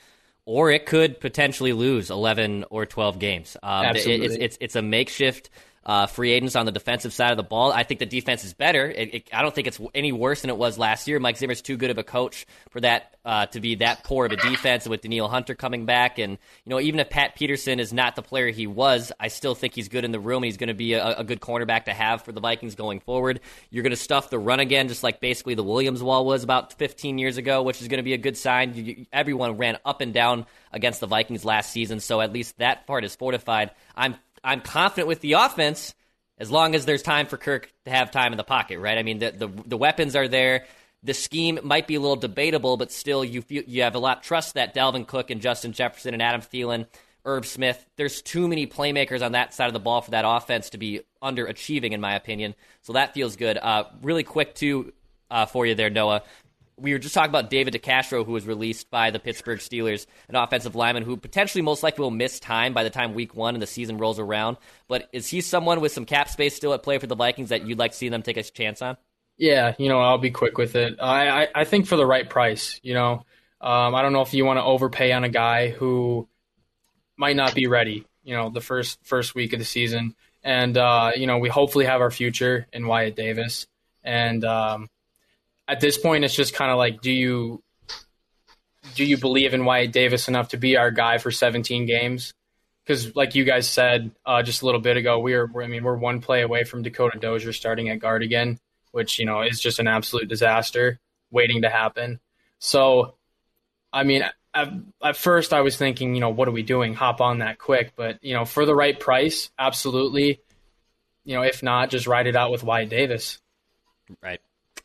or 0.46 0.70
it 0.70 0.86
could 0.86 1.20
potentially 1.20 1.74
lose 1.74 2.10
11 2.10 2.64
or 2.70 2.86
12 2.86 3.18
games. 3.18 3.58
Um, 3.62 3.84
Absolutely. 3.84 4.24
It, 4.24 4.30
it's, 4.30 4.36
it's, 4.40 4.58
it's 4.62 4.76
a 4.76 4.80
makeshift 4.80 5.50
uh, 5.86 6.06
free 6.06 6.32
agents 6.32 6.56
on 6.56 6.66
the 6.66 6.72
defensive 6.72 7.12
side 7.12 7.30
of 7.30 7.36
the 7.36 7.44
ball. 7.44 7.72
I 7.72 7.84
think 7.84 8.00
the 8.00 8.06
defense 8.06 8.44
is 8.44 8.52
better. 8.52 8.90
It, 8.90 9.14
it, 9.14 9.28
I 9.32 9.42
don't 9.42 9.54
think 9.54 9.68
it's 9.68 9.80
any 9.94 10.10
worse 10.10 10.40
than 10.40 10.50
it 10.50 10.56
was 10.56 10.76
last 10.76 11.06
year. 11.06 11.20
Mike 11.20 11.36
Zimmer's 11.36 11.62
too 11.62 11.76
good 11.76 11.90
of 11.90 11.98
a 11.98 12.02
coach 12.02 12.44
for 12.70 12.80
that 12.80 13.14
uh, 13.24 13.46
to 13.46 13.60
be 13.60 13.76
that 13.76 14.02
poor 14.02 14.26
of 14.26 14.32
a 14.32 14.36
defense. 14.36 14.84
And 14.84 14.90
with 14.90 15.02
Danielle 15.02 15.28
Hunter 15.28 15.54
coming 15.54 15.86
back, 15.86 16.18
and 16.18 16.38
you 16.64 16.70
know, 16.70 16.80
even 16.80 16.98
if 16.98 17.08
Pat 17.08 17.36
Peterson 17.36 17.78
is 17.78 17.92
not 17.92 18.16
the 18.16 18.22
player 18.22 18.50
he 18.50 18.66
was, 18.66 19.12
I 19.20 19.28
still 19.28 19.54
think 19.54 19.74
he's 19.74 19.88
good 19.88 20.04
in 20.04 20.10
the 20.10 20.18
room. 20.18 20.42
He's 20.42 20.56
going 20.56 20.68
to 20.68 20.74
be 20.74 20.94
a, 20.94 21.18
a, 21.18 21.24
good 21.24 21.40
cornerback 21.40 21.84
to 21.84 21.94
have 21.94 22.22
for 22.22 22.32
the 22.32 22.40
Vikings 22.40 22.74
going 22.74 22.98
forward. 22.98 23.38
You're 23.70 23.84
going 23.84 23.90
to 23.90 23.96
stuff 23.96 24.28
the 24.28 24.40
run 24.40 24.58
again, 24.58 24.88
just 24.88 25.04
like 25.04 25.20
basically 25.20 25.54
the 25.54 25.62
Williams 25.62 26.02
wall 26.02 26.26
was 26.26 26.42
about 26.42 26.72
15 26.72 27.18
years 27.18 27.36
ago, 27.36 27.62
which 27.62 27.80
is 27.80 27.86
going 27.86 27.98
to 27.98 28.04
be 28.04 28.14
a 28.14 28.18
good 28.18 28.36
sign. 28.36 28.74
You, 28.74 29.06
everyone 29.12 29.56
ran 29.56 29.78
up 29.84 30.00
and 30.00 30.12
down 30.12 30.46
against 30.72 30.98
the 30.98 31.06
Vikings 31.06 31.44
last 31.44 31.70
season, 31.70 32.00
so 32.00 32.20
at 32.20 32.32
least 32.32 32.58
that 32.58 32.88
part 32.88 33.04
is 33.04 33.14
fortified. 33.14 33.70
I'm 33.96 34.16
I'm 34.42 34.60
confident 34.60 35.08
with 35.08 35.20
the 35.20 35.34
offense 35.34 35.94
as 36.38 36.50
long 36.50 36.74
as 36.74 36.84
there's 36.84 37.02
time 37.02 37.26
for 37.26 37.36
Kirk 37.36 37.72
to 37.84 37.90
have 37.90 38.10
time 38.10 38.32
in 38.32 38.36
the 38.36 38.44
pocket, 38.44 38.78
right? 38.78 38.98
I 38.98 39.02
mean, 39.02 39.18
the 39.18 39.30
the, 39.30 39.48
the 39.48 39.76
weapons 39.76 40.16
are 40.16 40.28
there. 40.28 40.66
The 41.02 41.14
scheme 41.14 41.60
might 41.62 41.86
be 41.86 41.94
a 41.94 42.00
little 42.00 42.16
debatable, 42.16 42.76
but 42.76 42.90
still, 42.90 43.24
you 43.24 43.42
feel, 43.42 43.62
you 43.66 43.82
have 43.82 43.94
a 43.94 43.98
lot 43.98 44.18
of 44.18 44.22
trust 44.24 44.54
that 44.54 44.74
Dalvin 44.74 45.06
Cook 45.06 45.30
and 45.30 45.40
Justin 45.40 45.72
Jefferson 45.72 46.14
and 46.14 46.22
Adam 46.22 46.40
Thielen, 46.40 46.86
Irv 47.24 47.46
Smith. 47.46 47.84
There's 47.96 48.22
too 48.22 48.48
many 48.48 48.66
playmakers 48.66 49.24
on 49.24 49.32
that 49.32 49.54
side 49.54 49.68
of 49.68 49.72
the 49.72 49.80
ball 49.80 50.00
for 50.00 50.12
that 50.12 50.24
offense 50.26 50.70
to 50.70 50.78
be 50.78 51.02
underachieving, 51.22 51.92
in 51.92 52.00
my 52.00 52.14
opinion. 52.16 52.54
So 52.82 52.94
that 52.94 53.14
feels 53.14 53.36
good. 53.36 53.56
Uh, 53.56 53.84
really 54.02 54.24
quick 54.24 54.54
too 54.54 54.92
uh, 55.30 55.46
for 55.46 55.64
you 55.66 55.74
there, 55.74 55.90
Noah 55.90 56.22
we 56.78 56.92
were 56.92 56.98
just 56.98 57.14
talking 57.14 57.30
about 57.30 57.48
David 57.48 57.74
DeCastro, 57.74 58.24
who 58.24 58.32
was 58.32 58.46
released 58.46 58.90
by 58.90 59.10
the 59.10 59.18
Pittsburgh 59.18 59.60
Steelers, 59.60 60.06
an 60.28 60.36
offensive 60.36 60.74
lineman 60.74 61.04
who 61.04 61.16
potentially 61.16 61.62
most 61.62 61.82
likely 61.82 62.02
will 62.02 62.10
miss 62.10 62.38
time 62.38 62.74
by 62.74 62.84
the 62.84 62.90
time 62.90 63.14
week 63.14 63.34
one 63.34 63.54
and 63.54 63.62
the 63.62 63.66
season 63.66 63.96
rolls 63.96 64.18
around. 64.18 64.58
But 64.86 65.08
is 65.12 65.26
he 65.26 65.40
someone 65.40 65.80
with 65.80 65.92
some 65.92 66.04
cap 66.04 66.28
space 66.28 66.54
still 66.54 66.74
at 66.74 66.82
play 66.82 66.98
for 66.98 67.06
the 67.06 67.16
Vikings 67.16 67.48
that 67.48 67.66
you'd 67.66 67.78
like 67.78 67.92
to 67.92 67.96
see 67.96 68.10
them 68.10 68.22
take 68.22 68.36
a 68.36 68.42
chance 68.42 68.82
on? 68.82 68.96
Yeah, 69.38 69.74
you 69.78 69.88
know, 69.88 70.00
I'll 70.00 70.18
be 70.18 70.30
quick 70.30 70.58
with 70.58 70.76
it. 70.76 70.96
I, 71.00 71.44
I, 71.44 71.48
I 71.54 71.64
think 71.64 71.86
for 71.86 71.96
the 71.96 72.06
right 72.06 72.28
price, 72.28 72.78
you 72.82 72.94
know, 72.94 73.24
um, 73.60 73.94
I 73.94 74.02
don't 74.02 74.12
know 74.12 74.22
if 74.22 74.34
you 74.34 74.44
want 74.44 74.58
to 74.58 74.64
overpay 74.64 75.12
on 75.12 75.24
a 75.24 75.28
guy 75.28 75.70
who 75.70 76.28
might 77.16 77.36
not 77.36 77.54
be 77.54 77.66
ready, 77.66 78.06
you 78.22 78.34
know, 78.34 78.50
the 78.50 78.60
first 78.60 78.98
first 79.02 79.34
week 79.34 79.52
of 79.54 79.58
the 79.58 79.64
season. 79.64 80.14
And, 80.42 80.76
uh, 80.76 81.12
you 81.16 81.26
know, 81.26 81.38
we 81.38 81.48
hopefully 81.48 81.86
have 81.86 82.00
our 82.00 82.10
future 82.10 82.66
in 82.72 82.86
Wyatt 82.86 83.16
Davis. 83.16 83.66
And, 84.04 84.44
um, 84.44 84.88
at 85.68 85.80
this 85.80 85.98
point, 85.98 86.24
it's 86.24 86.34
just 86.34 86.54
kind 86.54 86.70
of 86.70 86.78
like, 86.78 87.00
do 87.00 87.12
you 87.12 87.62
do 88.94 89.04
you 89.04 89.18
believe 89.18 89.52
in 89.52 89.64
Wyatt 89.64 89.92
Davis 89.92 90.28
enough 90.28 90.48
to 90.50 90.56
be 90.56 90.76
our 90.76 90.90
guy 90.90 91.18
for 91.18 91.30
17 91.30 91.86
games? 91.86 92.32
Because, 92.84 93.14
like 93.16 93.34
you 93.34 93.44
guys 93.44 93.68
said 93.68 94.12
uh, 94.24 94.42
just 94.42 94.62
a 94.62 94.64
little 94.64 94.80
bit 94.80 94.96
ago, 94.96 95.18
we 95.18 95.34
are. 95.34 95.50
I 95.60 95.66
mean, 95.66 95.82
we're 95.82 95.96
one 95.96 96.20
play 96.20 96.42
away 96.42 96.64
from 96.64 96.82
Dakota 96.82 97.18
Dozier 97.18 97.52
starting 97.52 97.88
at 97.88 97.98
guard 97.98 98.22
again, 98.22 98.58
which 98.92 99.18
you 99.18 99.26
know 99.26 99.42
is 99.42 99.60
just 99.60 99.80
an 99.80 99.88
absolute 99.88 100.28
disaster 100.28 101.00
waiting 101.30 101.62
to 101.62 101.68
happen. 101.68 102.20
So, 102.60 103.16
I 103.92 104.04
mean, 104.04 104.24
at, 104.54 104.72
at 105.02 105.16
first 105.16 105.52
I 105.52 105.60
was 105.60 105.76
thinking, 105.76 106.14
you 106.14 106.20
know, 106.20 106.30
what 106.30 106.48
are 106.48 106.52
we 106.52 106.62
doing? 106.62 106.94
Hop 106.94 107.20
on 107.20 107.38
that 107.38 107.58
quick, 107.58 107.92
but 107.96 108.22
you 108.22 108.34
know, 108.34 108.44
for 108.44 108.64
the 108.64 108.74
right 108.74 108.98
price, 108.98 109.50
absolutely. 109.58 110.40
You 111.24 111.34
know, 111.34 111.42
if 111.42 111.62
not, 111.62 111.90
just 111.90 112.06
ride 112.06 112.28
it 112.28 112.36
out 112.36 112.52
with 112.52 112.62
Wyatt 112.62 112.88
Davis. 112.88 113.40
Right. 114.22 114.40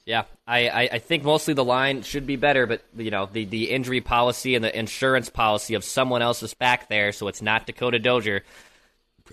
Yeah, 0.05 0.23
I, 0.47 0.67
I, 0.67 0.81
I, 0.93 0.99
think 0.99 1.23
mostly 1.23 1.53
the 1.53 1.63
line 1.63 2.01
should 2.01 2.25
be 2.25 2.35
better, 2.35 2.65
but 2.65 2.83
you 2.97 3.11
know 3.11 3.29
the, 3.31 3.45
the 3.45 3.69
injury 3.69 4.01
policy 4.01 4.55
and 4.55 4.63
the 4.65 4.77
insurance 4.77 5.29
policy 5.29 5.75
of 5.75 5.83
someone 5.83 6.23
else 6.23 6.41
is 6.41 6.55
back 6.55 6.89
there, 6.89 7.11
so 7.11 7.27
it's 7.27 7.41
not 7.41 7.67
Dakota 7.67 7.99
Dozier. 7.99 8.43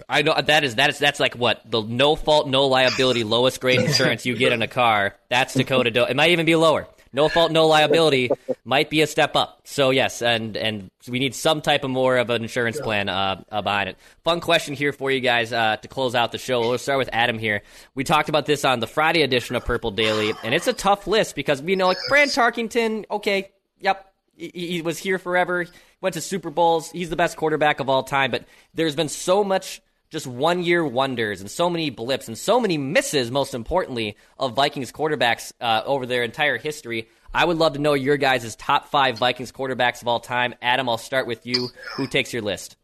I 0.09 0.22
know 0.22 0.38
that 0.40 0.64
is 0.64 0.74
that 0.74 0.90
is 0.90 0.98
that's 0.98 1.20
like 1.20 1.35
what 1.35 1.62
the 1.70 1.83
no 1.83 2.16
fault, 2.16 2.48
no 2.48 2.66
liability, 2.66 3.24
lowest 3.24 3.61
grade 3.61 3.81
insurance 3.81 4.26
you 4.26 4.37
get 4.37 4.52
in 4.52 4.61
a 4.61 4.68
car. 4.68 5.16
That's 5.31 5.54
Dakota 5.54 5.90
Dozier. 5.90 6.11
It 6.11 6.16
might 6.16 6.33
even 6.33 6.44
be 6.44 6.54
lower 6.54 6.87
no 7.12 7.29
fault, 7.29 7.53
no 7.53 7.66
liability 7.66 8.31
might 8.64 8.90
be 8.90 9.03
a 9.03 9.07
step 9.07 9.37
up. 9.37 9.61
So 9.64 9.90
yes, 9.90 10.23
and 10.23 10.57
and 10.57 10.90
we 11.09 11.18
need 11.18 11.35
some 11.35 11.61
type 11.61 11.85
of 11.85 11.90
more 11.90 12.16
of 12.16 12.31
an 12.31 12.42
insurance 12.42 12.81
plan 12.81 13.09
uh, 13.09 13.42
uh, 13.51 13.62
behind 13.62 13.90
it. 13.90 13.97
Fun 14.25 14.40
question 14.40 14.75
here 14.75 14.92
for 14.92 15.11
you 15.11 15.21
guys 15.21 15.53
uh, 15.53 15.77
to 15.77 15.88
close 15.88 16.14
out 16.14 16.33
the 16.33 16.38
show. 16.38 16.61
We'll 16.61 16.79
start 16.79 16.99
with 16.99 17.11
Adam 17.12 17.38
here. 17.38 17.62
We 17.94 18.05
talked 18.05 18.29
about 18.29 18.47
this 18.47 18.64
on 18.64 18.81
the 18.81 18.87
Friday 18.87 19.23
edition 19.23 19.57
of 19.57 19.64
Purple 19.64 19.90
Daily, 19.90 20.33
and 20.44 20.55
it's 20.55 20.66
a 20.66 20.73
tough 20.73 21.07
list 21.07 21.35
because 21.35 21.62
we 21.62 21.77
know 21.77 21.87
like 21.87 21.99
Fran 22.09 22.29
Tarkenton. 22.29 23.05
Okay, 23.11 23.51
yep, 23.81 24.12
he, 24.37 24.51
he 24.55 24.83
was 24.83 24.99
here 24.99 25.18
forever. 25.18 25.66
Went 26.01 26.14
to 26.14 26.21
Super 26.21 26.51
Bowls. 26.51 26.90
He's 26.90 27.11
the 27.11 27.16
best 27.16 27.37
quarterback 27.37 27.81
of 27.81 27.88
all 27.88 28.03
time. 28.03 28.31
But 28.31 28.44
there's 28.75 28.94
been 28.94 29.09
so 29.09 29.42
much 29.42 29.83
just 30.11 30.27
one 30.27 30.62
year 30.62 30.85
wonders 30.85 31.40
and 31.40 31.51
so 31.51 31.68
many 31.68 31.90
blips 31.90 32.29
and 32.29 32.37
so 32.37 32.61
many 32.61 32.79
misses, 32.79 33.31
most 33.31 33.55
importantly, 33.55 34.16
of 34.38 34.55
Vikings 34.55 34.92
quarterbacks 34.92 35.53
uh, 35.61 35.83
over 35.85 36.07
their 36.07 36.23
entire 36.23 36.57
history. 36.57 37.09
I 37.33 37.44
would 37.44 37.59
love 37.59 37.75
to 37.75 37.79
know 37.79 37.92
your 37.94 38.16
guys' 38.16 38.57
top 38.57 38.88
five 38.88 39.18
Vikings 39.18 39.53
quarterbacks 39.53 40.01
of 40.01 40.09
all 40.09 40.21
time. 40.21 40.55
Adam, 40.62 40.88
I'll 40.88 40.99
start 40.99 41.27
with 41.27 41.44
you. 41.44 41.68
Who 41.97 42.07
takes 42.07 42.33
your 42.33 42.42
list? 42.42 42.77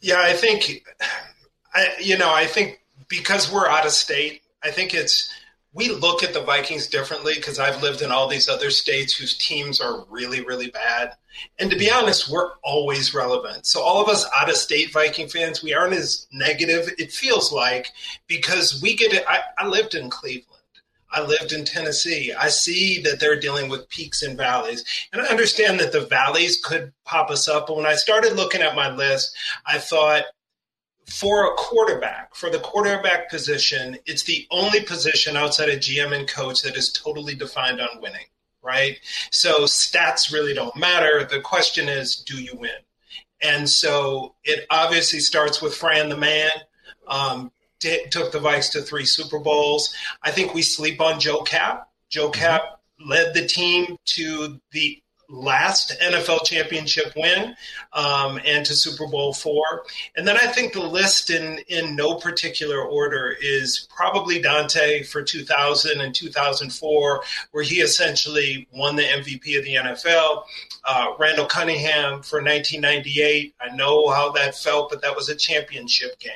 Yeah, 0.00 0.20
I 0.20 0.32
think, 0.32 0.84
I, 1.74 1.88
you 2.00 2.16
know, 2.16 2.32
I 2.32 2.46
think 2.46 2.80
because 3.08 3.52
we're 3.52 3.68
out 3.68 3.84
of 3.84 3.92
state, 3.92 4.42
I 4.62 4.70
think 4.70 4.94
it's 4.94 5.32
we 5.72 5.90
look 5.90 6.22
at 6.22 6.32
the 6.32 6.42
Vikings 6.42 6.86
differently 6.86 7.34
because 7.36 7.58
I've 7.58 7.82
lived 7.82 8.02
in 8.02 8.10
all 8.10 8.26
these 8.26 8.48
other 8.48 8.70
states 8.70 9.14
whose 9.14 9.36
teams 9.36 9.80
are 9.80 10.04
really, 10.08 10.42
really 10.44 10.70
bad. 10.70 11.12
And 11.58 11.70
to 11.70 11.76
be 11.76 11.90
honest, 11.90 12.30
we're 12.30 12.52
always 12.64 13.14
relevant. 13.14 13.66
So 13.66 13.82
all 13.82 14.02
of 14.02 14.08
us 14.08 14.26
out 14.36 14.48
of 14.48 14.56
state 14.56 14.92
Viking 14.92 15.28
fans, 15.28 15.62
we 15.62 15.74
aren't 15.74 15.94
as 15.94 16.26
negative, 16.32 16.88
it 16.98 17.12
feels 17.12 17.52
like, 17.52 17.88
because 18.26 18.80
we 18.82 18.96
get 18.96 19.12
it. 19.12 19.24
I, 19.28 19.40
I 19.58 19.66
lived 19.68 19.94
in 19.94 20.10
Cleveland. 20.10 20.54
I 21.10 21.22
lived 21.22 21.52
in 21.52 21.64
Tennessee. 21.64 22.32
I 22.32 22.48
see 22.48 23.00
that 23.02 23.18
they're 23.18 23.40
dealing 23.40 23.70
with 23.70 23.88
peaks 23.88 24.22
and 24.22 24.36
valleys. 24.36 24.84
And 25.12 25.22
I 25.22 25.26
understand 25.26 25.80
that 25.80 25.92
the 25.92 26.02
valleys 26.02 26.60
could 26.62 26.92
pop 27.04 27.30
us 27.30 27.48
up. 27.48 27.66
But 27.66 27.76
when 27.76 27.86
I 27.86 27.94
started 27.94 28.36
looking 28.36 28.60
at 28.60 28.74
my 28.76 28.94
list, 28.94 29.34
I 29.64 29.78
thought 29.78 30.24
for 31.08 31.46
a 31.46 31.56
quarterback, 31.56 32.34
for 32.34 32.50
the 32.50 32.58
quarterback 32.58 33.30
position, 33.30 33.98
it's 34.06 34.24
the 34.24 34.46
only 34.50 34.82
position 34.82 35.36
outside 35.36 35.68
of 35.68 35.80
GM 35.80 36.14
and 36.14 36.28
coach 36.28 36.62
that 36.62 36.76
is 36.76 36.92
totally 36.92 37.34
defined 37.34 37.80
on 37.80 38.00
winning, 38.00 38.26
right? 38.62 38.98
So 39.30 39.64
stats 39.64 40.32
really 40.32 40.54
don't 40.54 40.76
matter. 40.76 41.24
The 41.24 41.40
question 41.40 41.88
is, 41.88 42.16
do 42.16 42.40
you 42.40 42.52
win? 42.54 42.70
And 43.42 43.68
so 43.68 44.34
it 44.44 44.66
obviously 44.70 45.20
starts 45.20 45.62
with 45.62 45.74
Fran 45.74 46.08
the 46.08 46.16
man. 46.16 46.50
Um, 47.06 47.52
t- 47.80 48.06
took 48.10 48.32
the 48.32 48.38
Vikes 48.38 48.70
to 48.72 48.82
three 48.82 49.06
Super 49.06 49.38
Bowls. 49.38 49.94
I 50.22 50.30
think 50.30 50.54
we 50.54 50.62
sleep 50.62 51.00
on 51.00 51.20
Joe 51.20 51.42
Kapp. 51.42 51.88
Joe 52.10 52.30
mm-hmm. 52.30 53.08
Led 53.08 53.32
the 53.32 53.46
team 53.46 53.96
to 54.06 54.60
the 54.72 55.00
last 55.28 55.94
NFL 56.00 56.44
championship 56.44 57.12
win 57.16 57.54
um, 57.92 58.40
and 58.44 58.64
to 58.66 58.74
Super 58.74 59.06
Bowl 59.06 59.32
four. 59.32 59.84
And 60.16 60.26
then 60.26 60.36
I 60.36 60.46
think 60.46 60.72
the 60.72 60.82
list 60.82 61.30
in, 61.30 61.58
in 61.68 61.94
no 61.94 62.14
particular 62.16 62.80
order 62.82 63.34
is 63.40 63.88
probably 63.94 64.42
Daunte 64.42 65.06
for 65.06 65.22
2000 65.22 66.00
and 66.00 66.14
2004, 66.14 67.22
where 67.52 67.64
he 67.64 67.76
essentially 67.76 68.66
won 68.72 68.96
the 68.96 69.02
MVP 69.02 69.58
of 69.58 69.64
the 69.64 69.74
NFL. 69.74 70.44
Uh, 70.84 71.08
Randall 71.18 71.46
Cunningham 71.46 72.22
for 72.22 72.42
1998. 72.42 73.54
I 73.60 73.74
know 73.74 74.08
how 74.08 74.32
that 74.32 74.54
felt, 74.54 74.90
but 74.90 75.02
that 75.02 75.14
was 75.14 75.28
a 75.28 75.36
championship 75.36 76.18
game 76.18 76.32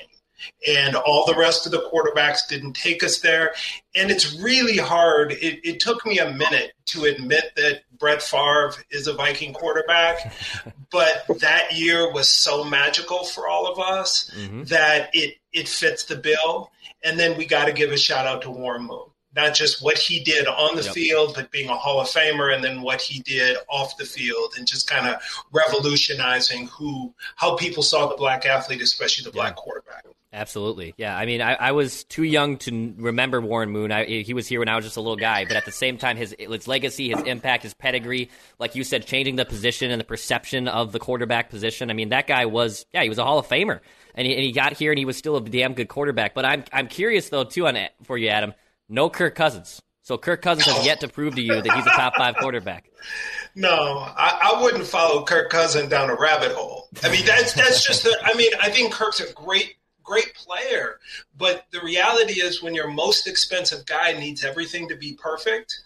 and 0.66 0.96
all 0.96 1.26
the 1.26 1.34
rest 1.34 1.66
of 1.66 1.72
the 1.72 1.88
quarterbacks 1.92 2.48
didn't 2.48 2.74
take 2.74 3.02
us 3.02 3.20
there. 3.20 3.54
And 3.94 4.10
it's 4.10 4.38
really 4.40 4.76
hard. 4.76 5.32
It, 5.32 5.60
it, 5.64 5.80
took 5.80 6.06
me 6.06 6.18
a 6.18 6.32
minute 6.32 6.72
to 6.86 7.04
admit 7.04 7.52
that 7.56 7.82
Brett 7.98 8.22
Favre 8.22 8.72
is 8.90 9.06
a 9.06 9.14
Viking 9.14 9.52
quarterback, 9.52 10.32
but 10.90 11.24
that 11.40 11.72
year 11.72 12.12
was 12.12 12.28
so 12.28 12.64
magical 12.64 13.24
for 13.24 13.48
all 13.48 13.66
of 13.66 13.78
us 13.78 14.30
mm-hmm. 14.36 14.64
that 14.64 15.10
it 15.12 15.36
it 15.52 15.68
fits 15.68 16.04
the 16.04 16.16
bill. 16.16 16.70
And 17.04 17.18
then 17.18 17.36
we 17.36 17.46
got 17.46 17.66
to 17.66 17.72
give 17.72 17.90
a 17.90 17.96
shout 17.96 18.26
out 18.26 18.42
to 18.42 18.50
Warren 18.50 18.84
Moon. 18.84 19.06
Not 19.34 19.54
just 19.54 19.82
what 19.82 19.96
he 19.96 20.20
did 20.20 20.46
on 20.46 20.76
the 20.76 20.82
yep. 20.82 20.92
field, 20.92 21.32
but 21.34 21.50
being 21.50 21.70
a 21.70 21.74
Hall 21.74 22.00
of 22.00 22.08
Famer, 22.08 22.54
and 22.54 22.62
then 22.62 22.82
what 22.82 23.00
he 23.00 23.20
did 23.20 23.56
off 23.66 23.96
the 23.96 24.04
field, 24.04 24.54
and 24.58 24.66
just 24.66 24.88
kind 24.88 25.08
of 25.08 25.22
revolutionizing 25.50 26.66
who 26.66 27.14
how 27.36 27.56
people 27.56 27.82
saw 27.82 28.08
the 28.08 28.16
black 28.16 28.44
athlete, 28.44 28.82
especially 28.82 29.24
the 29.24 29.30
black 29.30 29.56
quarterback. 29.56 30.04
Absolutely. 30.34 30.94
Yeah. 30.96 31.14
I 31.14 31.26
mean, 31.26 31.42
I, 31.42 31.54
I, 31.54 31.72
was 31.72 32.04
too 32.04 32.22
young 32.22 32.56
to 32.58 32.94
remember 32.96 33.40
Warren 33.42 33.68
Moon. 33.68 33.92
I, 33.92 34.04
he 34.04 34.32
was 34.32 34.46
here 34.46 34.60
when 34.60 34.68
I 34.68 34.76
was 34.76 34.84
just 34.86 34.96
a 34.96 35.00
little 35.00 35.16
guy, 35.16 35.44
but 35.44 35.56
at 35.56 35.66
the 35.66 35.72
same 35.72 35.98
time, 35.98 36.16
his, 36.16 36.34
his 36.38 36.66
legacy, 36.66 37.10
his 37.10 37.20
impact, 37.24 37.64
his 37.64 37.74
pedigree, 37.74 38.30
like 38.58 38.74
you 38.74 38.82
said, 38.82 39.06
changing 39.06 39.36
the 39.36 39.44
position 39.44 39.90
and 39.90 40.00
the 40.00 40.04
perception 40.04 40.68
of 40.68 40.90
the 40.90 40.98
quarterback 40.98 41.50
position. 41.50 41.90
I 41.90 41.92
mean, 41.92 42.08
that 42.08 42.26
guy 42.26 42.46
was, 42.46 42.86
yeah, 42.94 43.02
he 43.02 43.10
was 43.10 43.18
a 43.18 43.24
Hall 43.24 43.38
of 43.38 43.46
Famer. 43.46 43.80
And 44.14 44.26
he, 44.26 44.34
and 44.34 44.42
he 44.42 44.52
got 44.52 44.72
here 44.72 44.90
and 44.90 44.98
he 44.98 45.04
was 45.04 45.18
still 45.18 45.36
a 45.36 45.40
damn 45.42 45.74
good 45.74 45.88
quarterback. 45.88 46.34
But 46.34 46.46
I'm, 46.46 46.64
I'm 46.72 46.88
curious, 46.88 47.28
though, 47.28 47.44
too, 47.44 47.66
on 47.66 47.76
for 48.04 48.16
you, 48.16 48.28
Adam. 48.28 48.54
No 48.88 49.10
Kirk 49.10 49.34
Cousins. 49.34 49.82
So 50.02 50.18
Kirk 50.18 50.42
Cousins 50.42 50.66
has 50.66 50.84
yet 50.84 51.00
to 51.00 51.08
prove 51.08 51.36
to 51.36 51.42
you 51.42 51.60
that 51.60 51.72
he's 51.72 51.86
a 51.86 51.90
top 51.90 52.16
five 52.16 52.36
quarterback. 52.36 52.90
No, 53.54 53.70
I, 53.70 54.54
I 54.54 54.62
wouldn't 54.62 54.86
follow 54.86 55.24
Kirk 55.24 55.50
Cousins 55.50 55.90
down 55.90 56.10
a 56.10 56.16
rabbit 56.16 56.52
hole. 56.52 56.88
I 57.04 57.10
mean, 57.10 57.24
that's 57.24 57.52
that's 57.52 57.84
just. 57.84 58.02
The, 58.02 58.18
I 58.24 58.34
mean, 58.34 58.50
I 58.60 58.70
think 58.70 58.92
Kirk's 58.92 59.20
a 59.20 59.32
great 59.32 59.76
great 60.02 60.34
player. 60.34 60.98
But 61.36 61.66
the 61.70 61.80
reality 61.80 62.40
is, 62.40 62.62
when 62.62 62.74
your 62.74 62.88
most 62.88 63.26
expensive 63.26 63.86
guy 63.86 64.12
needs 64.12 64.44
everything 64.44 64.88
to 64.88 64.96
be 64.96 65.14
perfect, 65.14 65.82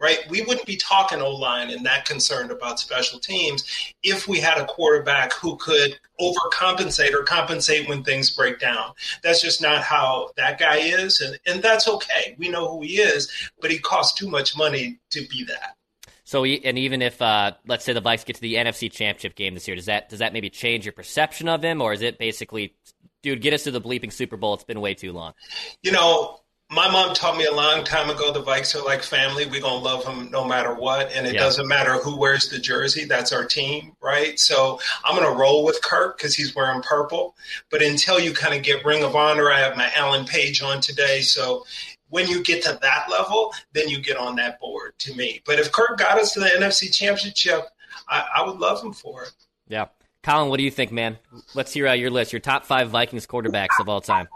right? 0.00 0.18
We 0.28 0.42
wouldn't 0.42 0.66
be 0.66 0.76
talking 0.76 1.20
O 1.20 1.30
line 1.30 1.70
and 1.70 1.84
that 1.86 2.06
concerned 2.06 2.50
about 2.50 2.80
special 2.80 3.20
teams 3.20 3.64
if 4.02 4.26
we 4.26 4.40
had 4.40 4.58
a 4.58 4.64
quarterback 4.64 5.34
who 5.34 5.56
could 5.56 5.98
overcompensate 6.20 7.12
or 7.12 7.22
compensate 7.22 7.88
when 7.88 8.02
things 8.02 8.30
break 8.30 8.58
down. 8.58 8.92
That's 9.22 9.42
just 9.42 9.62
not 9.62 9.82
how 9.82 10.30
that 10.36 10.58
guy 10.58 10.78
is, 10.78 11.20
and 11.20 11.38
and 11.46 11.62
that's 11.62 11.86
okay. 11.86 12.34
We 12.38 12.48
know 12.48 12.68
who 12.68 12.82
he 12.82 13.00
is, 13.00 13.30
but 13.60 13.70
he 13.70 13.78
costs 13.78 14.18
too 14.18 14.28
much 14.28 14.56
money 14.56 14.98
to 15.10 15.26
be 15.28 15.44
that. 15.44 15.76
So, 16.24 16.44
and 16.44 16.78
even 16.78 17.02
if 17.02 17.20
uh, 17.20 17.52
let's 17.66 17.84
say 17.84 17.92
the 17.92 18.00
Vikes 18.00 18.24
get 18.24 18.36
to 18.36 18.42
the 18.42 18.54
NFC 18.54 18.90
Championship 18.90 19.34
game 19.34 19.54
this 19.54 19.66
year, 19.66 19.74
does 19.74 19.86
that 19.86 20.08
does 20.08 20.20
that 20.20 20.32
maybe 20.32 20.48
change 20.48 20.86
your 20.86 20.92
perception 20.92 21.48
of 21.48 21.62
him, 21.62 21.82
or 21.82 21.92
is 21.92 22.02
it 22.02 22.18
basically 22.18 22.74
dude, 23.22 23.40
get 23.40 23.52
us 23.52 23.64
to 23.64 23.70
the 23.70 23.80
bleeping 23.80 24.12
Super 24.12 24.36
Bowl. 24.36 24.54
It's 24.54 24.64
been 24.64 24.80
way 24.80 24.94
too 24.94 25.12
long. 25.12 25.34
You 25.82 25.92
know, 25.92 26.40
my 26.70 26.88
mom 26.88 27.14
taught 27.14 27.36
me 27.36 27.46
a 27.46 27.52
long 27.52 27.82
time 27.82 28.10
ago 28.10 28.32
the 28.32 28.42
Vikes 28.42 28.80
are 28.80 28.84
like 28.84 29.02
family. 29.02 29.44
We're 29.44 29.60
going 29.60 29.82
to 29.82 29.84
love 29.84 30.04
them 30.04 30.30
no 30.30 30.44
matter 30.44 30.72
what. 30.72 31.10
And 31.12 31.26
it 31.26 31.34
yeah. 31.34 31.40
doesn't 31.40 31.66
matter 31.66 31.94
who 31.94 32.16
wears 32.16 32.48
the 32.48 32.60
jersey. 32.60 33.04
That's 33.04 33.32
our 33.32 33.44
team, 33.44 33.96
right? 34.00 34.38
So 34.38 34.78
I'm 35.04 35.16
going 35.16 35.30
to 35.30 35.36
roll 35.36 35.64
with 35.64 35.82
Kirk 35.82 36.16
because 36.16 36.36
he's 36.36 36.54
wearing 36.54 36.80
purple. 36.82 37.34
But 37.70 37.82
until 37.82 38.20
you 38.20 38.32
kind 38.32 38.54
of 38.54 38.62
get 38.62 38.84
Ring 38.84 39.02
of 39.02 39.16
Honor, 39.16 39.50
I 39.50 39.58
have 39.58 39.76
my 39.76 39.90
Alan 39.96 40.26
Page 40.26 40.62
on 40.62 40.80
today. 40.80 41.22
So 41.22 41.64
when 42.08 42.28
you 42.28 42.40
get 42.40 42.62
to 42.64 42.78
that 42.80 43.06
level, 43.10 43.52
then 43.72 43.88
you 43.88 44.00
get 44.00 44.16
on 44.16 44.36
that 44.36 44.60
board 44.60 44.92
to 45.00 45.14
me. 45.14 45.42
But 45.44 45.58
if 45.58 45.72
Kirk 45.72 45.98
got 45.98 46.18
us 46.18 46.34
to 46.34 46.40
the 46.40 46.46
NFC 46.46 46.94
Championship, 46.94 47.66
I, 48.08 48.26
I 48.36 48.46
would 48.46 48.58
love 48.58 48.80
him 48.82 48.92
for 48.92 49.24
it. 49.24 49.32
Yeah. 49.66 49.86
Colin, 50.22 50.50
what 50.50 50.58
do 50.58 50.64
you 50.64 50.70
think, 50.70 50.92
man? 50.92 51.18
Let's 51.54 51.72
hear 51.72 51.86
out 51.86 51.98
your 51.98 52.10
list. 52.10 52.32
Your 52.32 52.40
top 52.40 52.66
five 52.66 52.90
Vikings 52.90 53.26
quarterbacks 53.26 53.80
of 53.80 53.88
all 53.88 54.00
time. 54.00 54.28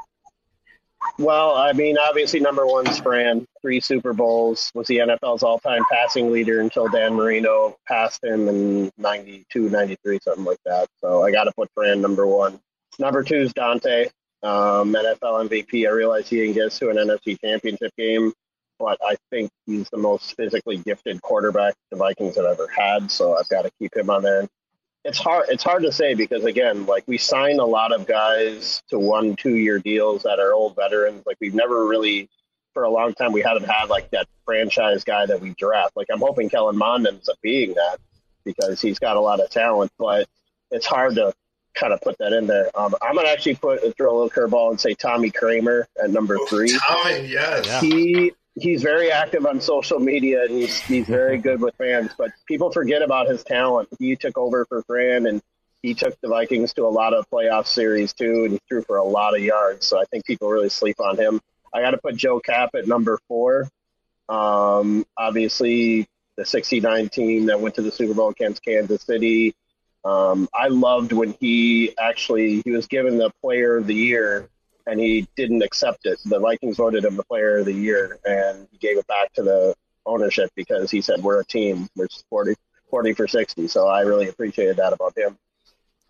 Well, 1.19 1.55
I 1.55 1.73
mean, 1.73 1.97
obviously, 1.99 2.41
number 2.41 2.67
one's 2.67 2.99
Fran. 2.99 3.47
Three 3.61 3.81
Super 3.81 4.13
Bowls 4.15 4.71
was 4.75 4.87
the 4.87 4.99
NFL's 4.99 5.43
all-time 5.43 5.83
passing 5.93 6.33
leader 6.33 6.61
until 6.61 6.89
Dan 6.89 7.15
Marino 7.15 7.77
passed 7.87 8.25
him 8.25 8.49
in 8.49 8.91
92, 8.97 9.69
93, 9.69 10.19
something 10.23 10.45
like 10.45 10.59
that. 10.65 10.89
So 11.01 11.23
I 11.23 11.31
got 11.31 11.45
to 11.45 11.53
put 11.53 11.71
Fran 11.75 12.01
number 12.01 12.27
one. 12.27 12.59
Number 12.99 13.23
two 13.23 13.37
is 13.37 13.53
Daunte, 13.53 14.07
um, 14.43 14.93
NFL 14.95 15.49
MVP. 15.49 15.87
I 15.87 15.91
realize 15.91 16.29
he 16.29 16.37
didn't 16.37 16.55
get 16.55 16.73
to 16.73 16.91
an 16.91 16.97
NFC 16.97 17.39
Championship 17.41 17.93
game, 17.97 18.33
but 18.79 18.99
I 19.05 19.17
think 19.31 19.51
he's 19.67 19.89
the 19.91 19.99
most 19.99 20.35
physically 20.37 20.79
gifted 20.79 21.21
quarterback 21.23 21.75
the 21.91 21.97
Vikings 21.97 22.37
have 22.37 22.47
ever 22.47 22.67
had. 22.69 23.11
So 23.11 23.37
I've 23.37 23.49
got 23.49 23.63
to 23.63 23.71
keep 23.79 23.97
him 23.97 24.11
on 24.11 24.23
there 24.23 24.49
it's 25.05 25.19
hard 25.19 25.47
it's 25.49 25.63
hard 25.63 25.83
to 25.83 25.93
say 25.93 26.15
because 26.15 26.45
again 26.45 26.87
like 26.87 27.05
we 27.07 27.19
sign 27.19 27.59
a 27.59 27.65
lot 27.65 27.93
of 27.93 28.07
guys 28.07 28.83
to 28.89 28.99
one 28.99 29.37
two 29.37 29.57
year 29.57 29.79
deals 29.79 30.23
that 30.23 30.39
are 30.39 30.53
old 30.53 30.75
veterans. 30.75 31.23
Like 31.27 31.37
we've 31.41 31.55
never 31.55 31.87
really 31.87 32.29
for 32.73 32.85
a 32.85 32.91
long 32.91 33.13
time 33.15 33.33
we 33.33 33.43
haven't 33.43 33.69
had 33.69 33.89
like 33.89 34.11
that 34.11 34.27
franchise 34.45 35.05
guy 35.05 35.27
that 35.27 35.41
we 35.41 35.51
draft. 35.55 35.97
Like 35.97 36.09
i'm 36.13 36.21
hoping 36.21 36.49
kellen 36.49 36.77
mond 36.77 37.07
ends 37.07 37.29
up 37.29 37.37
being 37.43 37.75
that 37.75 37.99
because 38.45 38.81
he's 38.81 38.99
got 38.99 39.17
a 39.17 39.21
lot 39.21 39.41
of 39.41 39.51
talent 39.51 39.93
but 39.99 40.27
it's 40.71 40.87
hard 40.87 41.15
to 41.17 41.33
kind 41.75 41.93
of 41.93 42.01
put 42.01 42.17
that 42.19 42.33
in 42.33 42.47
there. 42.47 42.71
Um, 42.75 42.95
i'm 43.03 43.15
gonna 43.15 43.29
actually 43.29 43.57
put 43.57 43.97
throw 43.97 44.11
a 44.11 44.17
little 44.23 44.31
curveball 44.31 44.71
and 44.71 44.81
say 44.81 44.95
tommy 44.95 45.31
kramer 45.31 45.87
at 46.03 46.11
number 46.11 46.39
three. 46.49 46.77
Tommy 46.89 47.27
yes. 47.27 47.81
He 47.83 48.33
he's 48.57 48.83
very 48.83 49.11
active 49.11 49.47
on 49.47 49.61
social 49.61 49.99
media 49.99 50.43
and 50.43 50.51
he's 50.51 50.81
he's 50.81 51.07
very 51.07 51.39
good 51.39 51.61
with 51.61 51.75
fans. 51.77 52.13
But 52.17 52.31
people 52.47 52.71
forget 52.71 53.03
about 53.03 53.29
his 53.29 53.43
talent. 53.43 53.89
He 53.99 54.17
took 54.17 54.39
over 54.39 54.65
for 54.67 54.83
Fran 54.83 55.27
and 55.27 55.43
he 55.83 55.95
took 55.95 56.19
the 56.21 56.29
Vikings 56.29 56.73
to 56.75 56.87
a 56.87 56.89
lot 56.89 57.13
of 57.13 57.29
playoff 57.29 57.67
series 57.67 58.15
too, 58.15 58.45
and 58.45 58.53
he 58.53 58.61
threw 58.69 58.83
for 58.83 58.97
a 58.97 59.05
lot 59.05 59.37
of 59.37 59.43
yards. 59.43 59.87
So 59.87 60.01
I 60.01 60.05
think 60.07 60.25
people 60.25 60.49
really 60.49 60.71
sleep 60.71 60.99
on 60.99 61.19
him. 61.19 61.41
I 61.75 61.83
got 61.83 61.91
to 61.91 61.99
put 61.99 62.17
Joe 62.17 62.41
Kapp 62.41 62.75
at 62.75 62.87
number 62.87 63.19
four. 63.29 63.69
Um, 64.29 65.05
obviously, 65.19 66.07
the 66.37 66.47
'69 66.47 67.11
team 67.11 67.47
that 67.47 67.61
went 67.61 67.75
to 67.75 67.83
the 67.83 67.93
Super 67.93 68.15
Bowl 68.15 68.31
against 68.31 68.65
Kansas 68.65 69.03
City. 69.03 69.55
Um, 70.05 70.49
I 70.55 70.69
loved 70.69 71.13
when 71.13 71.35
he 71.41 71.95
actually 71.99 72.63
he 72.65 72.71
was 72.71 72.87
given 72.87 73.19
the 73.19 73.31
Player 73.43 73.77
of 73.77 73.87
the 73.87 73.95
Year 73.95 74.49
and 74.87 75.01
he 75.01 75.27
didn't 75.37 75.63
accept 75.63 76.07
it. 76.07 76.19
The 76.25 76.39
Vikings 76.39 76.77
voted 76.77 77.05
him 77.05 77.17
the 77.17 77.25
player 77.25 77.59
of 77.59 77.67
the 77.67 77.73
year, 77.73 78.19
and 78.25 78.69
he 78.71 78.79
gave 78.79 78.99
it 78.99 79.07
back 79.07 79.33
to 79.35 79.43
the 79.43 79.75
ownership 80.07 80.51
because 80.55 80.91
he 80.91 81.01
said, 81.01 81.23
We're 81.23 81.41
a 81.41 81.45
team, 81.45 81.89
we're 81.97 82.09
40, 82.29 82.55
40 82.91 83.13
for 83.15 83.27
60. 83.27 83.69
So 83.69 83.89
I 83.89 84.03
really 84.03 84.29
appreciated 84.29 84.77
that 84.77 84.93
about 84.93 85.17
him. 85.17 85.39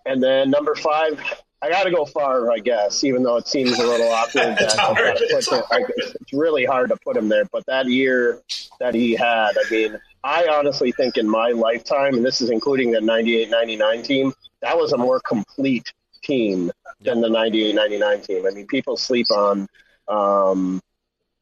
And 0.06 0.22
then 0.22 0.50
number 0.50 0.74
five, 0.74 1.20
I 1.62 1.70
got 1.70 1.84
to 1.84 1.90
go 1.90 2.04
Favre, 2.04 2.52
I 2.52 2.58
guess, 2.58 3.04
even 3.04 3.22
though 3.22 3.36
it 3.36 3.48
seems 3.48 3.78
a 3.78 3.86
little 3.86 4.08
awkward. 4.08 4.56
it's, 4.60 4.74
hard. 4.74 5.16
It's, 5.18 5.48
hard. 5.48 5.92
it's 5.96 6.32
really 6.32 6.66
hard 6.66 6.90
to 6.90 6.96
put 6.96 7.16
him 7.16 7.28
there. 7.28 7.46
But 7.46 7.64
that 7.66 7.86
year 7.86 8.42
that 8.80 8.94
he 8.94 9.14
had, 9.14 9.56
I 9.56 9.70
mean, 9.70 9.98
I 10.22 10.46
honestly 10.50 10.92
think 10.92 11.16
in 11.16 11.28
my 11.28 11.52
lifetime, 11.52 12.14
and 12.14 12.24
this 12.24 12.42
is 12.42 12.50
including 12.50 12.90
the 12.90 13.00
98 13.00 13.48
99 13.48 14.02
team, 14.02 14.32
that 14.60 14.76
was 14.76 14.92
a 14.92 14.98
more 14.98 15.20
complete 15.20 15.90
team 16.24 16.70
than 17.00 17.20
the 17.20 17.28
98 17.28 17.74
99 17.74 18.20
team. 18.22 18.46
I 18.46 18.50
mean, 18.50 18.66
people 18.66 18.96
sleep 18.96 19.30
on 19.30 19.68
um, 20.08 20.80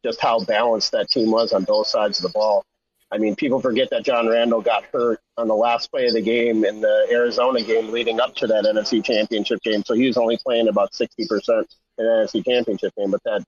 just 0.04 0.20
how 0.20 0.40
balanced 0.44 0.92
that 0.92 1.08
team 1.08 1.30
was 1.30 1.52
on 1.52 1.64
both 1.64 1.86
sides 1.86 2.18
of 2.18 2.24
the 2.24 2.38
ball. 2.38 2.64
I 3.12 3.18
mean, 3.18 3.36
people 3.36 3.60
forget 3.60 3.90
that 3.90 4.04
John 4.04 4.26
Randle 4.26 4.62
got 4.62 4.84
hurt 4.84 5.20
on 5.36 5.46
the 5.46 5.54
last 5.54 5.90
play 5.90 6.06
of 6.06 6.14
the 6.14 6.22
game 6.22 6.64
in 6.64 6.80
the 6.80 7.06
Arizona 7.10 7.62
game 7.62 7.90
leading 7.92 8.20
up 8.20 8.34
to 8.36 8.46
that 8.46 8.64
NFC 8.64 9.04
Championship 9.04 9.60
game. 9.62 9.82
So 9.84 9.94
he 9.94 10.06
was 10.06 10.16
only 10.16 10.38
playing 10.38 10.68
about 10.68 10.92
60% 10.92 11.08
in 11.18 11.26
the 11.98 12.02
NFC 12.02 12.44
Championship 12.44 12.94
game. 12.96 13.10
But 13.10 13.22
that 13.24 13.44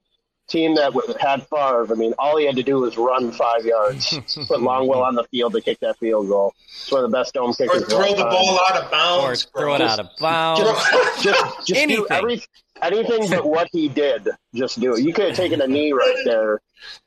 team 0.49 0.75
that 0.77 0.93
had 1.21 1.47
Favre, 1.49 1.87
I 1.91 1.95
mean, 1.95 2.15
all 2.19 2.37
he 2.37 2.47
had 2.47 2.57
to 2.57 2.63
do 2.63 2.79
was 2.79 2.97
run 2.97 3.33
five 3.33 3.65
yards, 3.65 4.11
put 4.47 4.61
Longwell 4.61 5.03
on 5.03 5.15
the 5.15 5.25
field 5.25 5.53
to 5.55 5.61
kick 5.61 5.81
that 5.81 5.99
field 5.99 6.29
goal. 6.29 6.55
It's 6.69 6.91
one 6.91 7.05
of 7.05 7.11
the 7.11 7.17
best 7.17 7.35
dome 7.35 7.53
kickers. 7.55 7.83
Or 7.83 7.87
throw 7.87 8.15
the 8.15 8.25
ball 8.25 8.61
out 8.69 8.83
of 8.83 8.91
bounds. 8.91 9.47
Or 9.55 9.61
throw 9.61 9.75
it 9.75 9.81
out 9.81 9.99
of 10.01 10.09
bounds. 10.21 10.61
Just, 10.61 11.23
just, 11.23 11.67
just 11.69 11.81
anything. 11.81 12.07
Every, 12.11 12.43
anything 12.83 13.29
but 13.31 13.47
what 13.47 13.69
he 13.73 13.89
did. 13.89 14.29
Just 14.55 14.81
do 14.81 14.95
it. 14.95 15.03
You 15.03 15.13
could 15.13 15.29
have 15.29 15.37
taken 15.37 15.61
a 15.61 15.67
knee 15.67 15.93
right 15.93 16.17
there. 16.25 16.61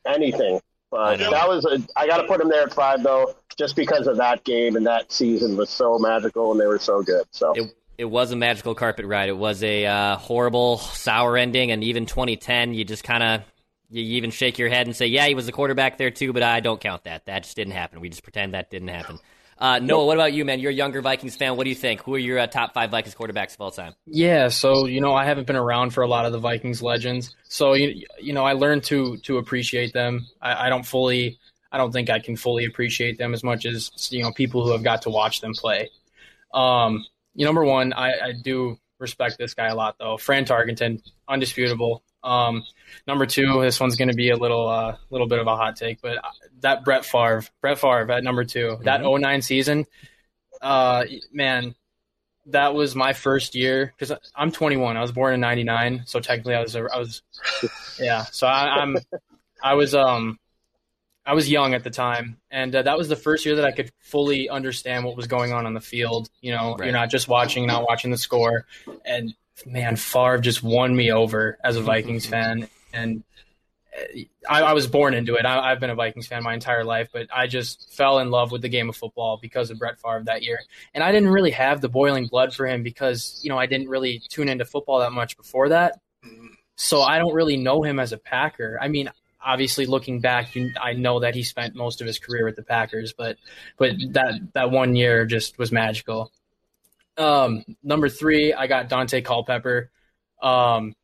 Anything. 0.06 0.60
But 0.90 1.18
that 1.18 1.46
was 1.46 1.64
a. 1.66 1.82
I 1.96 2.06
got 2.06 2.16
to 2.18 2.24
put 2.26 2.40
him 2.40 2.48
there 2.48 2.62
at 2.62 2.72
five 2.72 3.02
though, 3.02 3.34
just 3.58 3.76
because 3.76 4.06
of 4.06 4.16
that 4.16 4.42
game 4.44 4.74
and 4.74 4.86
that 4.86 5.12
season 5.12 5.56
was 5.56 5.68
so 5.68 5.98
magical 5.98 6.50
and 6.52 6.60
they 6.60 6.66
were 6.66 6.78
so 6.78 7.02
good. 7.02 7.26
So. 7.30 7.52
It- 7.54 7.74
it 7.98 8.04
was 8.04 8.30
a 8.30 8.36
magical 8.36 8.76
carpet 8.76 9.04
ride. 9.04 9.28
It 9.28 9.36
was 9.36 9.62
a 9.62 9.84
uh, 9.84 10.16
horrible, 10.16 10.78
sour 10.78 11.36
ending, 11.36 11.72
and 11.72 11.82
even 11.82 12.06
2010, 12.06 12.72
you 12.72 12.84
just 12.84 13.02
kind 13.02 13.22
of 13.22 13.42
you 13.90 14.02
even 14.16 14.30
shake 14.30 14.58
your 14.58 14.68
head 14.68 14.86
and 14.86 14.94
say, 14.94 15.06
"Yeah, 15.06 15.26
he 15.26 15.34
was 15.34 15.46
the 15.46 15.52
quarterback 15.52 15.98
there 15.98 16.10
too," 16.10 16.32
but 16.32 16.42
I 16.42 16.60
don't 16.60 16.80
count 16.80 17.04
that. 17.04 17.26
That 17.26 17.42
just 17.42 17.56
didn't 17.56 17.72
happen. 17.72 18.00
We 18.00 18.08
just 18.08 18.22
pretend 18.22 18.54
that 18.54 18.70
didn't 18.70 18.88
happen. 18.88 19.18
Uh, 19.60 19.80
Noah, 19.80 20.06
what 20.06 20.16
about 20.16 20.32
you, 20.32 20.44
man? 20.44 20.60
You're 20.60 20.70
a 20.70 20.74
younger 20.74 21.02
Vikings 21.02 21.34
fan. 21.34 21.56
What 21.56 21.64
do 21.64 21.70
you 21.70 21.74
think? 21.74 22.02
Who 22.02 22.14
are 22.14 22.18
your 22.18 22.38
uh, 22.38 22.46
top 22.46 22.74
five 22.74 22.92
Vikings 22.92 23.16
quarterbacks 23.16 23.54
of 23.54 23.60
all 23.60 23.72
time? 23.72 23.94
Yeah, 24.06 24.48
so 24.48 24.86
you 24.86 25.00
know, 25.00 25.14
I 25.14 25.24
haven't 25.24 25.48
been 25.48 25.56
around 25.56 25.90
for 25.90 26.02
a 26.02 26.06
lot 26.06 26.26
of 26.26 26.32
the 26.32 26.38
Vikings 26.38 26.80
legends, 26.80 27.34
so 27.48 27.72
you 27.72 28.04
you 28.20 28.32
know, 28.32 28.44
I 28.44 28.52
learned 28.52 28.84
to 28.84 29.16
to 29.18 29.38
appreciate 29.38 29.92
them. 29.92 30.28
I, 30.40 30.66
I 30.66 30.68
don't 30.68 30.86
fully, 30.86 31.38
I 31.72 31.78
don't 31.78 31.90
think 31.90 32.10
I 32.10 32.20
can 32.20 32.36
fully 32.36 32.66
appreciate 32.66 33.18
them 33.18 33.34
as 33.34 33.42
much 33.42 33.66
as 33.66 33.90
you 34.12 34.22
know 34.22 34.30
people 34.30 34.64
who 34.64 34.70
have 34.70 34.84
got 34.84 35.02
to 35.02 35.10
watch 35.10 35.40
them 35.40 35.54
play. 35.54 35.90
Um, 36.54 37.04
you 37.38 37.44
know, 37.44 37.50
number 37.50 37.64
one, 37.64 37.92
I, 37.92 38.12
I 38.18 38.32
do 38.32 38.76
respect 38.98 39.38
this 39.38 39.54
guy 39.54 39.68
a 39.68 39.74
lot, 39.76 39.94
though. 40.00 40.16
Fran 40.16 40.44
Tarkenton, 40.44 41.00
undisputable. 41.28 42.02
Um, 42.24 42.64
number 43.06 43.26
two, 43.26 43.62
this 43.62 43.78
one's 43.78 43.94
going 43.94 44.08
to 44.08 44.16
be 44.16 44.30
a 44.30 44.36
little, 44.36 44.68
uh, 44.68 44.96
little 45.10 45.28
bit 45.28 45.38
of 45.38 45.46
a 45.46 45.54
hot 45.54 45.76
take, 45.76 46.02
but 46.02 46.18
that 46.62 46.84
Brett 46.84 47.04
Favre, 47.04 47.44
Brett 47.60 47.78
Favre 47.78 48.10
at 48.10 48.24
number 48.24 48.44
2 48.44 48.58
mm-hmm. 48.58 48.84
that 48.84 49.02
09 49.04 49.40
season, 49.42 49.86
uh, 50.60 51.04
man, 51.32 51.76
that 52.46 52.74
was 52.74 52.96
my 52.96 53.12
first 53.12 53.54
year 53.54 53.94
because 53.96 54.18
I'm 54.34 54.50
21. 54.50 54.96
I 54.96 55.00
was 55.00 55.12
born 55.12 55.32
in 55.32 55.40
'99, 55.40 56.02
so 56.06 56.18
technically 56.18 56.56
I 56.56 56.62
was, 56.62 56.74
I 56.74 56.80
was, 56.80 57.22
yeah. 58.00 58.24
So 58.24 58.48
I, 58.48 58.80
I'm, 58.80 58.96
I 59.62 59.74
was, 59.74 59.94
um, 59.94 60.40
I 61.28 61.34
was 61.34 61.50
young 61.50 61.74
at 61.74 61.84
the 61.84 61.90
time, 61.90 62.38
and 62.50 62.74
uh, 62.74 62.80
that 62.80 62.96
was 62.96 63.10
the 63.10 63.14
first 63.14 63.44
year 63.44 63.56
that 63.56 63.64
I 63.66 63.70
could 63.70 63.92
fully 64.00 64.48
understand 64.48 65.04
what 65.04 65.14
was 65.14 65.26
going 65.26 65.52
on 65.52 65.66
on 65.66 65.74
the 65.74 65.80
field. 65.80 66.30
You 66.40 66.52
know, 66.52 66.74
right. 66.74 66.86
you're 66.86 66.92
not 66.94 67.10
just 67.10 67.28
watching, 67.28 67.66
not 67.66 67.82
watching 67.86 68.10
the 68.10 68.16
score. 68.16 68.64
And 69.04 69.34
man, 69.66 69.96
Favre 69.96 70.38
just 70.38 70.62
won 70.62 70.96
me 70.96 71.12
over 71.12 71.58
as 71.62 71.76
a 71.76 71.82
Vikings 71.82 72.24
fan, 72.24 72.66
and 72.94 73.22
uh, 73.94 74.20
I, 74.48 74.62
I 74.62 74.72
was 74.72 74.86
born 74.86 75.12
into 75.12 75.34
it. 75.34 75.44
I, 75.44 75.68
have 75.68 75.80
been 75.80 75.90
a 75.90 75.94
Vikings 75.94 76.26
fan 76.26 76.42
my 76.42 76.54
entire 76.54 76.82
life, 76.82 77.10
but 77.12 77.26
I 77.30 77.46
just 77.46 77.92
fell 77.92 78.20
in 78.20 78.30
love 78.30 78.50
with 78.50 78.62
the 78.62 78.70
game 78.70 78.88
of 78.88 78.96
football 78.96 79.38
because 79.42 79.70
of 79.70 79.78
Brett 79.78 80.00
Favre 80.00 80.22
that 80.24 80.42
year. 80.42 80.60
And 80.94 81.04
I 81.04 81.12
didn't 81.12 81.28
really 81.28 81.50
have 81.50 81.82
the 81.82 81.90
boiling 81.90 82.26
blood 82.26 82.54
for 82.54 82.66
him 82.66 82.82
because 82.82 83.38
you 83.42 83.50
know 83.50 83.58
I 83.58 83.66
didn't 83.66 83.90
really 83.90 84.22
tune 84.30 84.48
into 84.48 84.64
football 84.64 85.00
that 85.00 85.12
much 85.12 85.36
before 85.36 85.68
that. 85.68 86.00
Mm-hmm. 86.24 86.46
So 86.76 87.02
I 87.02 87.18
don't 87.18 87.34
really 87.34 87.58
know 87.58 87.82
him 87.82 87.98
as 87.98 88.14
a 88.14 88.18
Packer. 88.18 88.78
I 88.80 88.88
mean, 88.88 89.10
obviously 89.44 89.86
looking 89.86 90.20
back, 90.20 90.54
you, 90.54 90.72
I 90.80 90.94
know 90.94 91.20
that 91.20 91.34
he 91.34 91.42
spent 91.42 91.74
most 91.74 92.00
of 92.00 92.06
his 92.06 92.18
career 92.18 92.44
with 92.44 92.56
the 92.56 92.62
Packers, 92.62 93.12
but 93.12 93.36
but 93.76 93.92
that 94.12 94.34
that 94.54 94.70
one 94.70 94.96
year 94.96 95.26
just 95.26 95.58
was 95.58 95.72
magical. 95.72 96.32
Um, 97.16 97.64
number 97.82 98.08
three, 98.08 98.52
I 98.52 98.66
got 98.66 98.88
Daunte 98.88 99.24
Culpepper. 99.24 99.90
Um, 100.40 100.94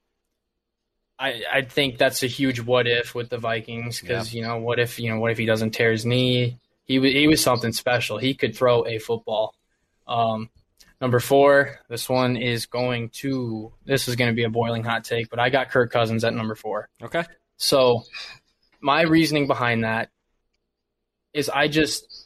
I 1.18 1.42
I 1.52 1.62
think 1.62 1.98
that's 1.98 2.22
a 2.22 2.26
huge 2.26 2.60
what 2.60 2.86
if 2.86 3.14
with 3.14 3.30
the 3.30 3.38
Vikings 3.38 4.00
because 4.00 4.32
yeah. 4.32 4.40
you 4.40 4.46
know 4.46 4.58
what 4.58 4.78
if 4.78 4.98
you 4.98 5.10
know 5.10 5.18
what 5.18 5.32
if 5.32 5.38
he 5.38 5.46
doesn't 5.46 5.72
tear 5.72 5.92
his 5.92 6.04
knee? 6.04 6.58
He 6.84 6.98
was 6.98 7.12
he 7.12 7.26
was 7.26 7.42
something 7.42 7.72
special. 7.72 8.18
He 8.18 8.34
could 8.34 8.56
throw 8.56 8.86
a 8.86 8.98
football. 8.98 9.54
Um, 10.06 10.50
number 11.00 11.20
four, 11.20 11.80
this 11.88 12.08
one 12.08 12.36
is 12.36 12.66
going 12.66 13.08
to 13.10 13.72
this 13.84 14.08
is 14.08 14.16
going 14.16 14.30
to 14.30 14.34
be 14.34 14.44
a 14.44 14.50
boiling 14.50 14.84
hot 14.84 15.04
take, 15.04 15.30
but 15.30 15.38
I 15.38 15.50
got 15.50 15.70
Kirk 15.70 15.90
Cousins 15.90 16.24
at 16.24 16.34
number 16.34 16.54
four. 16.54 16.88
Okay. 17.02 17.24
So 17.56 18.04
my 18.80 19.02
reasoning 19.02 19.46
behind 19.46 19.84
that 19.84 20.10
is 21.32 21.48
I 21.48 21.68
just 21.68 22.24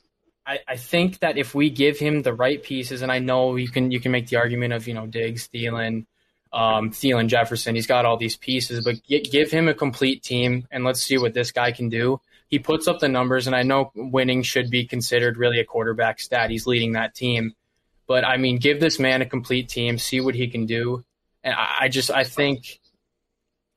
I, 0.48 0.60
I 0.66 0.76
think 0.76 1.18
that 1.20 1.36
if 1.36 1.54
we 1.54 1.68
give 1.68 1.98
him 1.98 2.22
the 2.22 2.32
right 2.32 2.62
pieces, 2.62 3.02
and 3.02 3.12
I 3.12 3.18
know 3.18 3.56
you 3.56 3.68
can 3.68 3.90
you 3.90 4.00
can 4.00 4.12
make 4.12 4.28
the 4.28 4.36
argument 4.36 4.72
of 4.72 4.88
you 4.88 4.94
know 4.94 5.06
Diggs, 5.06 5.48
Thielen, 5.48 6.06
um, 6.52 6.90
Thielen, 6.90 7.28
Jefferson, 7.28 7.74
he's 7.74 7.86
got 7.86 8.06
all 8.06 8.16
these 8.16 8.36
pieces, 8.36 8.82
but 8.82 9.02
get, 9.04 9.30
give 9.30 9.50
him 9.50 9.68
a 9.68 9.74
complete 9.74 10.22
team 10.22 10.66
and 10.70 10.84
let's 10.84 11.02
see 11.02 11.18
what 11.18 11.34
this 11.34 11.52
guy 11.52 11.72
can 11.72 11.90
do. 11.90 12.20
He 12.48 12.58
puts 12.58 12.88
up 12.88 12.98
the 12.98 13.08
numbers, 13.08 13.46
and 13.46 13.54
I 13.54 13.62
know 13.62 13.92
winning 13.94 14.42
should 14.42 14.70
be 14.70 14.86
considered 14.86 15.36
really 15.36 15.60
a 15.60 15.64
quarterback 15.64 16.18
stat. 16.18 16.48
He's 16.48 16.66
leading 16.66 16.92
that 16.92 17.14
team, 17.14 17.52
but 18.06 18.24
I 18.24 18.38
mean, 18.38 18.56
give 18.56 18.80
this 18.80 18.98
man 18.98 19.20
a 19.20 19.26
complete 19.26 19.68
team, 19.68 19.98
see 19.98 20.22
what 20.22 20.34
he 20.34 20.48
can 20.48 20.64
do, 20.64 21.04
and 21.44 21.52
I, 21.54 21.76
I 21.80 21.88
just 21.88 22.10
I 22.10 22.24
think 22.24 22.80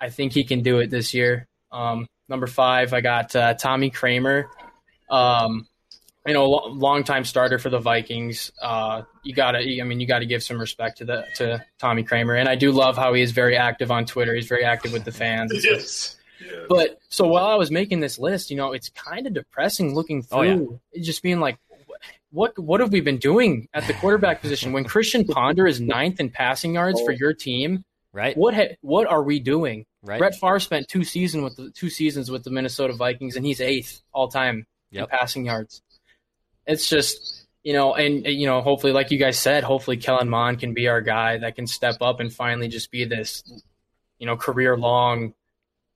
I 0.02 0.10
think 0.10 0.34
he 0.34 0.44
can 0.44 0.64
do 0.64 0.80
it 0.80 0.90
this 0.90 1.14
year. 1.14 1.48
Um, 1.72 2.08
number 2.28 2.48
five, 2.48 2.94
I 2.94 3.02
got 3.02 3.36
uh, 3.36 3.54
Tommy 3.54 3.92
Kramer. 3.92 4.50
Um, 5.10 5.68
you 6.26 6.34
know, 6.34 6.50
longtime 6.50 7.26
starter 7.26 7.58
for 7.58 7.70
the 7.70 7.80
Vikings. 7.80 8.52
Uh, 8.62 9.04
you 9.24 9.34
gotta, 9.34 9.60
I 9.60 9.84
mean, 9.84 10.00
you 10.00 10.08
gotta 10.08 10.26
give 10.26 10.44
some 10.44 10.60
respect 10.60 11.00
to 11.00 11.06
the 11.06 11.26
to 11.36 11.64
Tommy 11.80 12.04
Kramer, 12.04 12.36
and 12.36 12.48
I 12.50 12.56
do 12.56 12.72
love 12.72 12.96
how 12.96 13.14
he 13.14 13.22
is 13.22 13.32
very 13.32 13.58
active 13.58 13.92
on 13.92 14.06
Twitter. 14.06 14.36
He's 14.36 14.48
very 14.48 14.64
active 14.64 14.94
with 14.94 15.04
the 15.04 15.12
fans. 15.12 15.52
yes. 15.64 16.18
yes. 16.40 16.66
But 16.70 17.00
so 17.10 17.28
while 17.28 17.46
I 17.46 17.56
was 17.56 17.72
making 17.72 18.02
this 18.02 18.20
list, 18.20 18.52
you 18.52 18.58
know, 18.58 18.72
it's 18.72 18.90
kind 18.90 19.26
of 19.26 19.34
depressing 19.34 19.96
looking 19.96 20.22
through, 20.22 20.40
oh, 20.40 20.80
yeah. 20.94 21.04
just 21.04 21.24
being 21.24 21.40
like, 21.40 21.58
what 22.32 22.58
what 22.58 22.80
have 22.82 22.92
we 22.92 23.02
been 23.02 23.18
doing 23.18 23.68
at 23.74 23.86
the 23.88 23.94
quarterback 23.94 24.42
position 24.42 24.74
when 24.74 24.84
Christian 24.84 25.26
Ponder 25.26 25.68
is 25.68 25.82
ninth 25.82 26.20
in 26.20 26.30
passing 26.30 26.76
yards 26.76 27.00
oh. 27.02 27.06
for 27.06 27.12
your 27.12 27.34
team? 27.34 27.84
Right. 28.14 28.38
What 28.38 28.54
ha- 28.54 28.76
what 28.82 29.08
are 29.08 29.24
we 29.24 29.40
doing? 29.40 29.86
Right. 30.04 30.18
Brett 30.18 30.36
Favre 30.36 30.60
spent 30.60 30.88
two 30.88 31.04
season 31.04 31.44
with 31.44 31.56
the 31.56 31.70
two 31.70 31.90
seasons 31.90 32.32
with 32.32 32.44
the 32.44 32.50
Minnesota 32.50 32.94
Vikings, 32.94 33.36
and 33.36 33.46
he's 33.46 33.62
eighth 33.62 34.02
all 34.12 34.28
time 34.30 34.66
yep. 34.90 35.04
in 35.04 35.18
passing 35.18 35.46
yards. 35.46 35.82
It's 36.66 36.90
just 36.90 37.42
you 37.64 37.74
know, 37.74 37.94
and 37.94 38.26
you 38.26 38.48
know, 38.48 38.62
hopefully, 38.62 38.94
like 38.94 39.12
you 39.12 39.20
guys 39.20 39.38
said, 39.38 39.64
hopefully 39.64 39.98
Kellen 39.98 40.30
Mond 40.30 40.60
can 40.60 40.74
be 40.74 40.88
our 40.88 41.02
guy 41.02 41.38
that 41.38 41.56
can 41.56 41.68
step 41.68 41.98
up 42.02 42.20
and 42.20 42.34
finally 42.34 42.68
just 42.68 42.90
be 42.90 43.06
this, 43.06 43.44
you 44.18 44.26
know, 44.26 44.36
career 44.36 44.76
long 44.76 45.34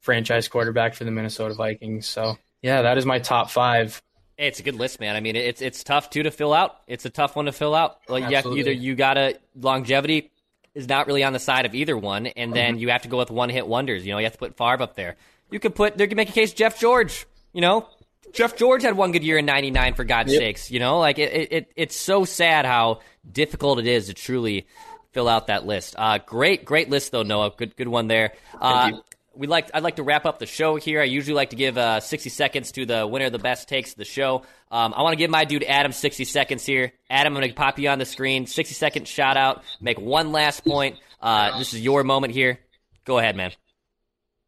franchise 0.02 0.48
quarterback 0.48 0.94
for 0.94 1.04
the 1.04 1.12
Minnesota 1.12 1.56
Vikings. 1.56 2.06
So 2.06 2.38
yeah, 2.62 2.84
that 2.84 2.98
is 3.00 3.06
my 3.06 3.18
top 3.18 3.50
five. 3.50 4.02
Hey, 4.38 4.48
it's 4.48 4.60
a 4.60 4.64
good 4.64 4.76
list, 4.76 5.00
man. 5.00 5.16
I 5.16 5.22
mean, 5.22 5.36
it's 5.36 5.62
it's 5.62 5.84
tough 5.84 6.12
too 6.12 6.24
to 6.24 6.32
fill 6.32 6.54
out. 6.54 6.76
It's 6.88 7.06
a 7.06 7.10
tough 7.10 7.36
one 7.36 7.46
to 7.46 7.52
fill 7.52 7.74
out. 7.74 7.98
Like 8.08 8.26
have, 8.26 8.46
either 8.46 8.72
you 8.72 8.94
gotta 8.94 9.40
longevity 9.56 10.32
is 10.76 10.88
not 10.88 11.08
really 11.08 11.24
on 11.24 11.34
the 11.34 11.40
side 11.40 11.66
of 11.66 11.74
either 11.74 11.98
one, 11.98 12.28
and 12.28 12.54
then 12.54 12.74
mm-hmm. 12.74 12.82
you 12.82 12.90
have 12.90 13.02
to 13.04 13.08
go 13.08 13.18
with 13.18 13.32
one 13.32 13.50
hit 13.50 13.66
wonders. 13.66 14.06
You 14.06 14.12
know, 14.12 14.20
you 14.20 14.26
have 14.26 14.34
to 14.34 14.40
put 14.40 14.58
Favre 14.58 14.84
up 14.84 14.96
there. 14.96 15.16
You 15.50 15.60
could 15.60 15.74
put, 15.74 15.98
they 15.98 16.08
could 16.08 16.18
make 16.18 16.30
a 16.30 16.34
case 16.34 16.54
Jeff 16.54 16.80
George. 16.80 17.26
You 17.54 17.62
know, 17.62 17.88
Jeff 18.34 18.58
George 18.58 18.84
had 18.84 18.98
one 18.98 19.12
good 19.12 19.24
year 19.24 19.38
in 19.38 19.46
'99 19.46 19.94
for 19.94 20.04
God's 20.04 20.34
yep. 20.34 20.40
sakes. 20.40 20.70
You 20.70 20.80
know, 20.80 21.00
like 21.00 21.18
it, 21.18 21.52
it, 21.52 21.72
it's 21.76 21.96
so 21.96 22.26
sad 22.26 22.66
how 22.66 23.00
difficult 23.30 23.80
it 23.80 23.88
is 23.88 24.08
to 24.08 24.14
truly 24.14 24.68
fill 25.14 25.30
out 25.30 25.48
that 25.48 25.66
list. 25.66 25.96
Uh, 25.98 26.20
great, 26.26 26.66
great 26.66 26.90
list 26.90 27.12
though, 27.12 27.24
Noah. 27.24 27.52
Good, 27.56 27.76
good 27.78 27.88
one 27.88 28.08
there. 28.08 28.34
Uh, 28.60 28.92
we 29.36 29.48
like 29.48 29.70
I'd 29.74 29.84
like 29.84 29.98
to 29.98 30.04
wrap 30.04 30.26
up 30.26 30.40
the 30.40 30.46
show 30.46 30.76
here. 30.76 31.02
I 31.02 31.06
usually 31.06 31.36
like 31.36 31.52
to 31.52 31.56
give 31.56 31.78
uh, 31.78 32.00
60 32.00 32.30
seconds 32.30 32.72
to 32.74 32.86
the 32.86 33.06
winner 33.08 33.26
of 33.26 33.32
the 33.32 33.40
best 33.40 33.68
takes 33.68 33.92
of 33.92 33.98
the 33.98 34.06
show. 34.06 34.44
Um, 34.72 34.94
I 34.96 35.02
want 35.02 35.14
to 35.14 35.18
give 35.18 35.30
my 35.30 35.46
dude 35.46 35.64
Adam 35.64 35.92
60 35.92 36.26
seconds 36.26 36.66
here. 36.66 36.94
Adam, 37.10 37.34
I'm 37.34 37.42
going 37.42 37.50
to 37.50 37.56
pop 37.56 37.80
you 37.80 37.90
on 37.90 38.00
the 38.00 38.06
screen. 38.06 38.48
60 38.48 38.74
second 38.74 39.08
shout 39.08 39.38
out. 39.38 39.64
Make 39.82 40.00
one 40.00 40.32
last 40.32 40.66
point. 40.66 40.98
Uh, 41.22 41.58
this 41.58 41.74
is 41.74 41.82
your 41.82 42.04
moment 42.04 42.34
here. 42.34 42.60
Go 43.06 43.18
ahead, 43.20 43.36
man. 43.36 43.52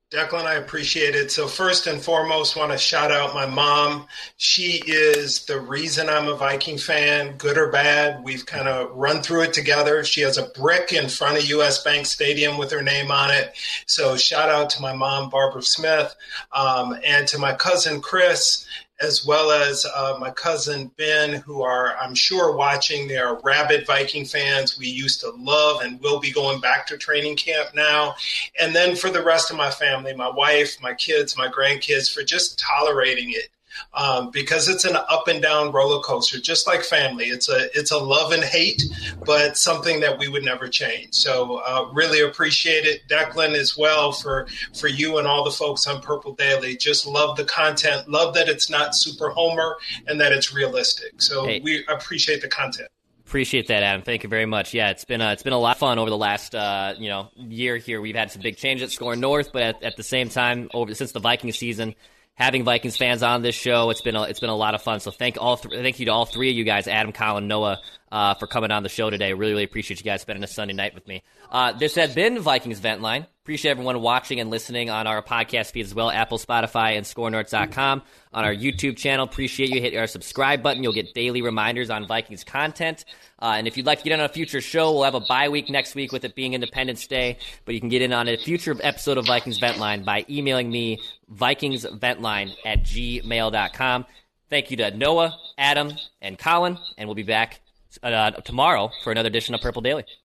Declan, 0.10 0.46
I 0.46 0.54
appreciate 0.54 1.16
it. 1.16 1.34
So 1.34 1.48
first 1.50 1.86
and 1.86 2.02
foremost, 2.02 2.56
want 2.56 2.72
to 2.72 2.78
shout 2.78 3.12
out 3.12 3.34
my 3.34 3.46
mom. 3.46 4.08
She 4.38 4.82
is 4.88 5.44
the 5.48 5.60
reason 5.60 6.08
I'm 6.08 6.30
a 6.30 6.36
Viking 6.36 6.78
fan, 6.78 7.36
good 7.36 7.58
or 7.58 7.70
bad. 7.70 8.24
We've 8.24 8.46
kind 8.46 8.70
of 8.70 8.96
run 8.96 9.22
through 9.22 9.42
it 9.42 9.54
together. 9.54 10.06
She 10.06 10.22
has 10.22 10.38
a 10.38 10.48
brick 10.48 10.94
in 10.94 11.10
front 11.10 11.38
of 11.38 11.50
US 11.50 11.84
Bank 11.84 12.06
Stadium 12.06 12.58
with 12.58 12.72
her 12.72 12.82
name 12.82 13.12
on 13.12 13.32
it. 13.32 13.54
So 13.86 14.16
shout 14.16 14.48
out 14.48 14.70
to 14.72 14.82
my 14.82 14.94
mom, 14.94 15.30
Barbara 15.30 15.62
Smith, 15.62 16.16
um, 16.54 16.98
and 17.04 17.28
to 17.28 17.38
my 17.38 17.52
cousin 17.52 18.00
Chris 18.00 18.66
as 19.00 19.26
well 19.26 19.52
as 19.52 19.86
uh, 19.86 20.18
my 20.20 20.32
cousin 20.32 20.92
Ben, 20.98 21.34
who 21.34 21.62
are, 21.62 21.96
I'm 21.98 22.16
sure, 22.16 22.56
watching. 22.56 23.08
They 23.08 23.18
are 23.18 23.40
rabid 23.44 23.86
Viking 23.86 24.26
fans. 24.26 24.78
We 24.78 24.88
used 24.88 25.22
to 25.22 25.30
love 25.32 25.82
and 25.82 26.02
will 26.02 26.20
be 26.20 26.32
going 26.32 26.60
back 26.60 26.88
to 26.88 26.98
training 26.98 27.36
camp 27.36 27.70
now. 27.76 28.16
And 28.60 28.76
then 28.76 28.96
for 28.96 29.10
the 29.10 29.24
rest 29.24 29.52
of 29.52 29.58
my 29.58 29.70
family, 29.70 30.16
my 30.16 30.30
wife, 30.30 30.78
my 30.82 30.94
kids, 30.94 31.38
my 31.38 31.48
grandkids, 31.48 32.14
for 32.14 32.24
just 32.24 32.60
tolerating 32.60 33.32
it. 33.32 33.50
Um, 33.94 34.30
because 34.32 34.68
it's 34.70 34.86
an 34.86 34.96
up 34.96 35.28
and 35.28 35.42
down 35.42 35.72
roller 35.72 36.02
coaster, 36.02 36.40
just 36.40 36.68
like 36.68 36.84
family. 36.84 37.26
It's 37.26 37.50
a 37.50 37.68
it's 37.78 37.92
a 37.92 37.98
love 37.98 38.32
and 38.32 38.44
hate, 38.44 38.84
but 39.26 39.58
something 39.58 40.00
that 40.02 40.18
we 40.18 40.28
would 40.28 40.44
never 40.44 40.68
change. 40.68 41.14
So 41.14 41.58
uh, 41.66 41.90
really 41.94 42.22
appreciate 42.22 42.86
it, 42.86 43.08
Declan, 43.08 43.56
as 43.56 43.78
well 43.78 44.12
for 44.12 44.48
for 44.78 44.88
you 44.88 45.18
and 45.18 45.28
all 45.28 45.44
the 45.44 45.52
folks 45.52 45.88
on 45.88 46.02
Purple 46.02 46.34
Daily. 46.34 46.76
Just 46.78 47.08
love 47.08 47.38
the 47.38 47.46
content, 47.46 48.10
love 48.10 48.34
that 48.36 48.48
it's 48.48 48.70
not 48.70 48.96
super 48.96 49.30
homer 49.30 49.78
and 50.08 50.20
that 50.22 50.32
it's 50.32 50.54
realistic. 50.54 51.22
So 51.22 51.46
hey. 51.46 51.60
we 51.62 51.86
appreciate 51.88 52.42
the 52.42 52.48
content. 52.48 52.90
Appreciate 53.28 53.68
that, 53.68 53.84
Adam. 53.84 54.04
Thank 54.04 54.24
you 54.24 54.30
very 54.30 54.46
much. 54.46 54.74
Yeah, 54.74 54.90
it's 54.90 55.04
been 55.04 55.20
a, 55.20 55.34
it's 55.34 55.44
been 55.44 55.52
a 55.52 55.60
lot 55.60 55.76
of 55.76 55.80
fun 55.80 56.00
over 56.00 56.10
the 56.10 56.18
last 56.18 56.56
uh, 56.56 56.94
you 56.98 57.10
know 57.10 57.28
year 57.36 57.76
here. 57.76 58.00
We've 58.00 58.16
had 58.16 58.32
some 58.32 58.42
big 58.42 58.56
changes 58.56 58.88
at 58.88 58.92
SKOR 58.94 59.18
North, 59.18 59.52
but 59.52 59.64
at, 59.64 59.84
at 59.84 59.98
the 59.98 60.04
same 60.04 60.30
time, 60.30 60.70
over 60.74 60.94
since 60.94 61.12
the 61.12 61.20
Viking 61.20 61.52
season, 61.52 61.94
having 62.38 62.64
Vikings 62.64 62.96
fans 62.96 63.24
on 63.24 63.42
this 63.42 63.56
show, 63.56 63.90
it's 63.90 64.02
been 64.02 64.16
a, 64.16 64.24
it's 64.24 64.40
been 64.40 64.50
a 64.50 64.56
lot 64.56 64.76
of 64.76 64.82
fun. 64.82 65.00
So 65.00 65.12
thank 65.12 65.38
all 65.40 65.58
th- 65.58 65.82
thank 65.82 66.00
you 66.00 66.06
to 66.06 66.12
all 66.12 66.26
three 66.26 66.50
of 66.50 66.56
you 66.56 66.64
guys, 66.64 66.88
Adam, 66.88 67.12
Colin, 67.12 67.48
Noah, 67.48 67.82
uh, 68.12 68.34
for 68.36 68.48
coming 68.48 68.72
on 68.72 68.84
the 68.84 68.90
show 68.90 69.10
today. 69.10 69.34
Really, 69.34 69.54
really 69.54 69.64
appreciate 69.64 70.00
you 70.00 70.04
guys 70.04 70.22
spending 70.22 70.44
a 70.44 70.48
Sunday 70.48 70.74
night 70.74 70.94
with 70.94 71.08
me. 71.08 71.24
Uh, 71.52 71.74
this 71.74 71.96
has 71.96 72.14
been 72.14 72.40
Vikings 72.40 72.80
Vent 72.80 73.02
Line. 73.02 73.28
Appreciate 73.44 73.72
everyone 73.72 74.02
watching 74.02 74.42
and 74.42 74.50
listening 74.50 74.90
on 74.90 75.08
our 75.08 75.22
podcast 75.22 75.72
feed 75.72 75.86
as 75.86 75.96
well, 75.96 76.12
Apple, 76.12 76.38
Spotify, 76.38 76.98
and 76.98 77.06
SKORNorth.com. 77.06 78.04
On 78.34 78.44
our 78.44 78.54
YouTube 78.54 78.98
channel, 78.98 79.24
appreciate 79.24 79.70
you 79.70 79.80
hit 79.80 79.96
our 79.96 80.06
subscribe 80.06 80.62
button. 80.62 80.84
You'll 80.84 80.94
get 80.94 81.14
daily 81.14 81.42
reminders 81.42 81.90
on 81.90 82.08
Vikings 82.08 82.44
content. 82.44 83.06
Uh, 83.40 83.54
and 83.58 83.66
if 83.66 83.78
you'd 83.78 83.86
like 83.86 84.00
to 84.00 84.04
get 84.04 84.20
on 84.20 84.26
a 84.26 84.30
future 84.30 84.60
show, 84.60 84.92
we'll 84.92 85.04
have 85.04 85.16
a 85.16 85.22
bye 85.22 85.48
week 85.48 85.70
next 85.70 85.96
week 85.96 86.12
with 86.12 86.26
it 86.26 86.36
being 86.36 86.54
Independence 86.54 87.08
Day. 87.08 87.38
But 87.64 87.74
you 87.74 87.80
can 87.80 87.90
get 87.90 88.02
in 88.02 88.12
on 88.12 88.28
a 88.28 88.36
future 88.36 88.76
episode 88.82 89.18
of 89.18 89.26
Vikings 89.26 89.60
Vent 89.60 89.80
Line 89.80 90.04
by 90.04 90.26
emailing 90.30 90.70
me, 90.70 91.00
VikingsVentline 91.34 92.54
at 92.66 92.84
gmail.com. 92.84 94.06
Thank 94.50 94.72
you 94.72 94.78
to 94.78 94.92
Noah, 94.92 95.38
Adam, 95.58 95.94
and 96.22 96.38
Colin, 96.38 96.78
and 96.98 97.08
we'll 97.08 97.16
be 97.16 97.24
back 97.24 97.62
uh, 98.04 98.32
tomorrow 98.32 98.92
for 99.04 99.12
another 99.12 99.28
edition 99.28 99.56
of 99.56 99.62
Purple 99.62 99.82
Daily. 99.82 100.04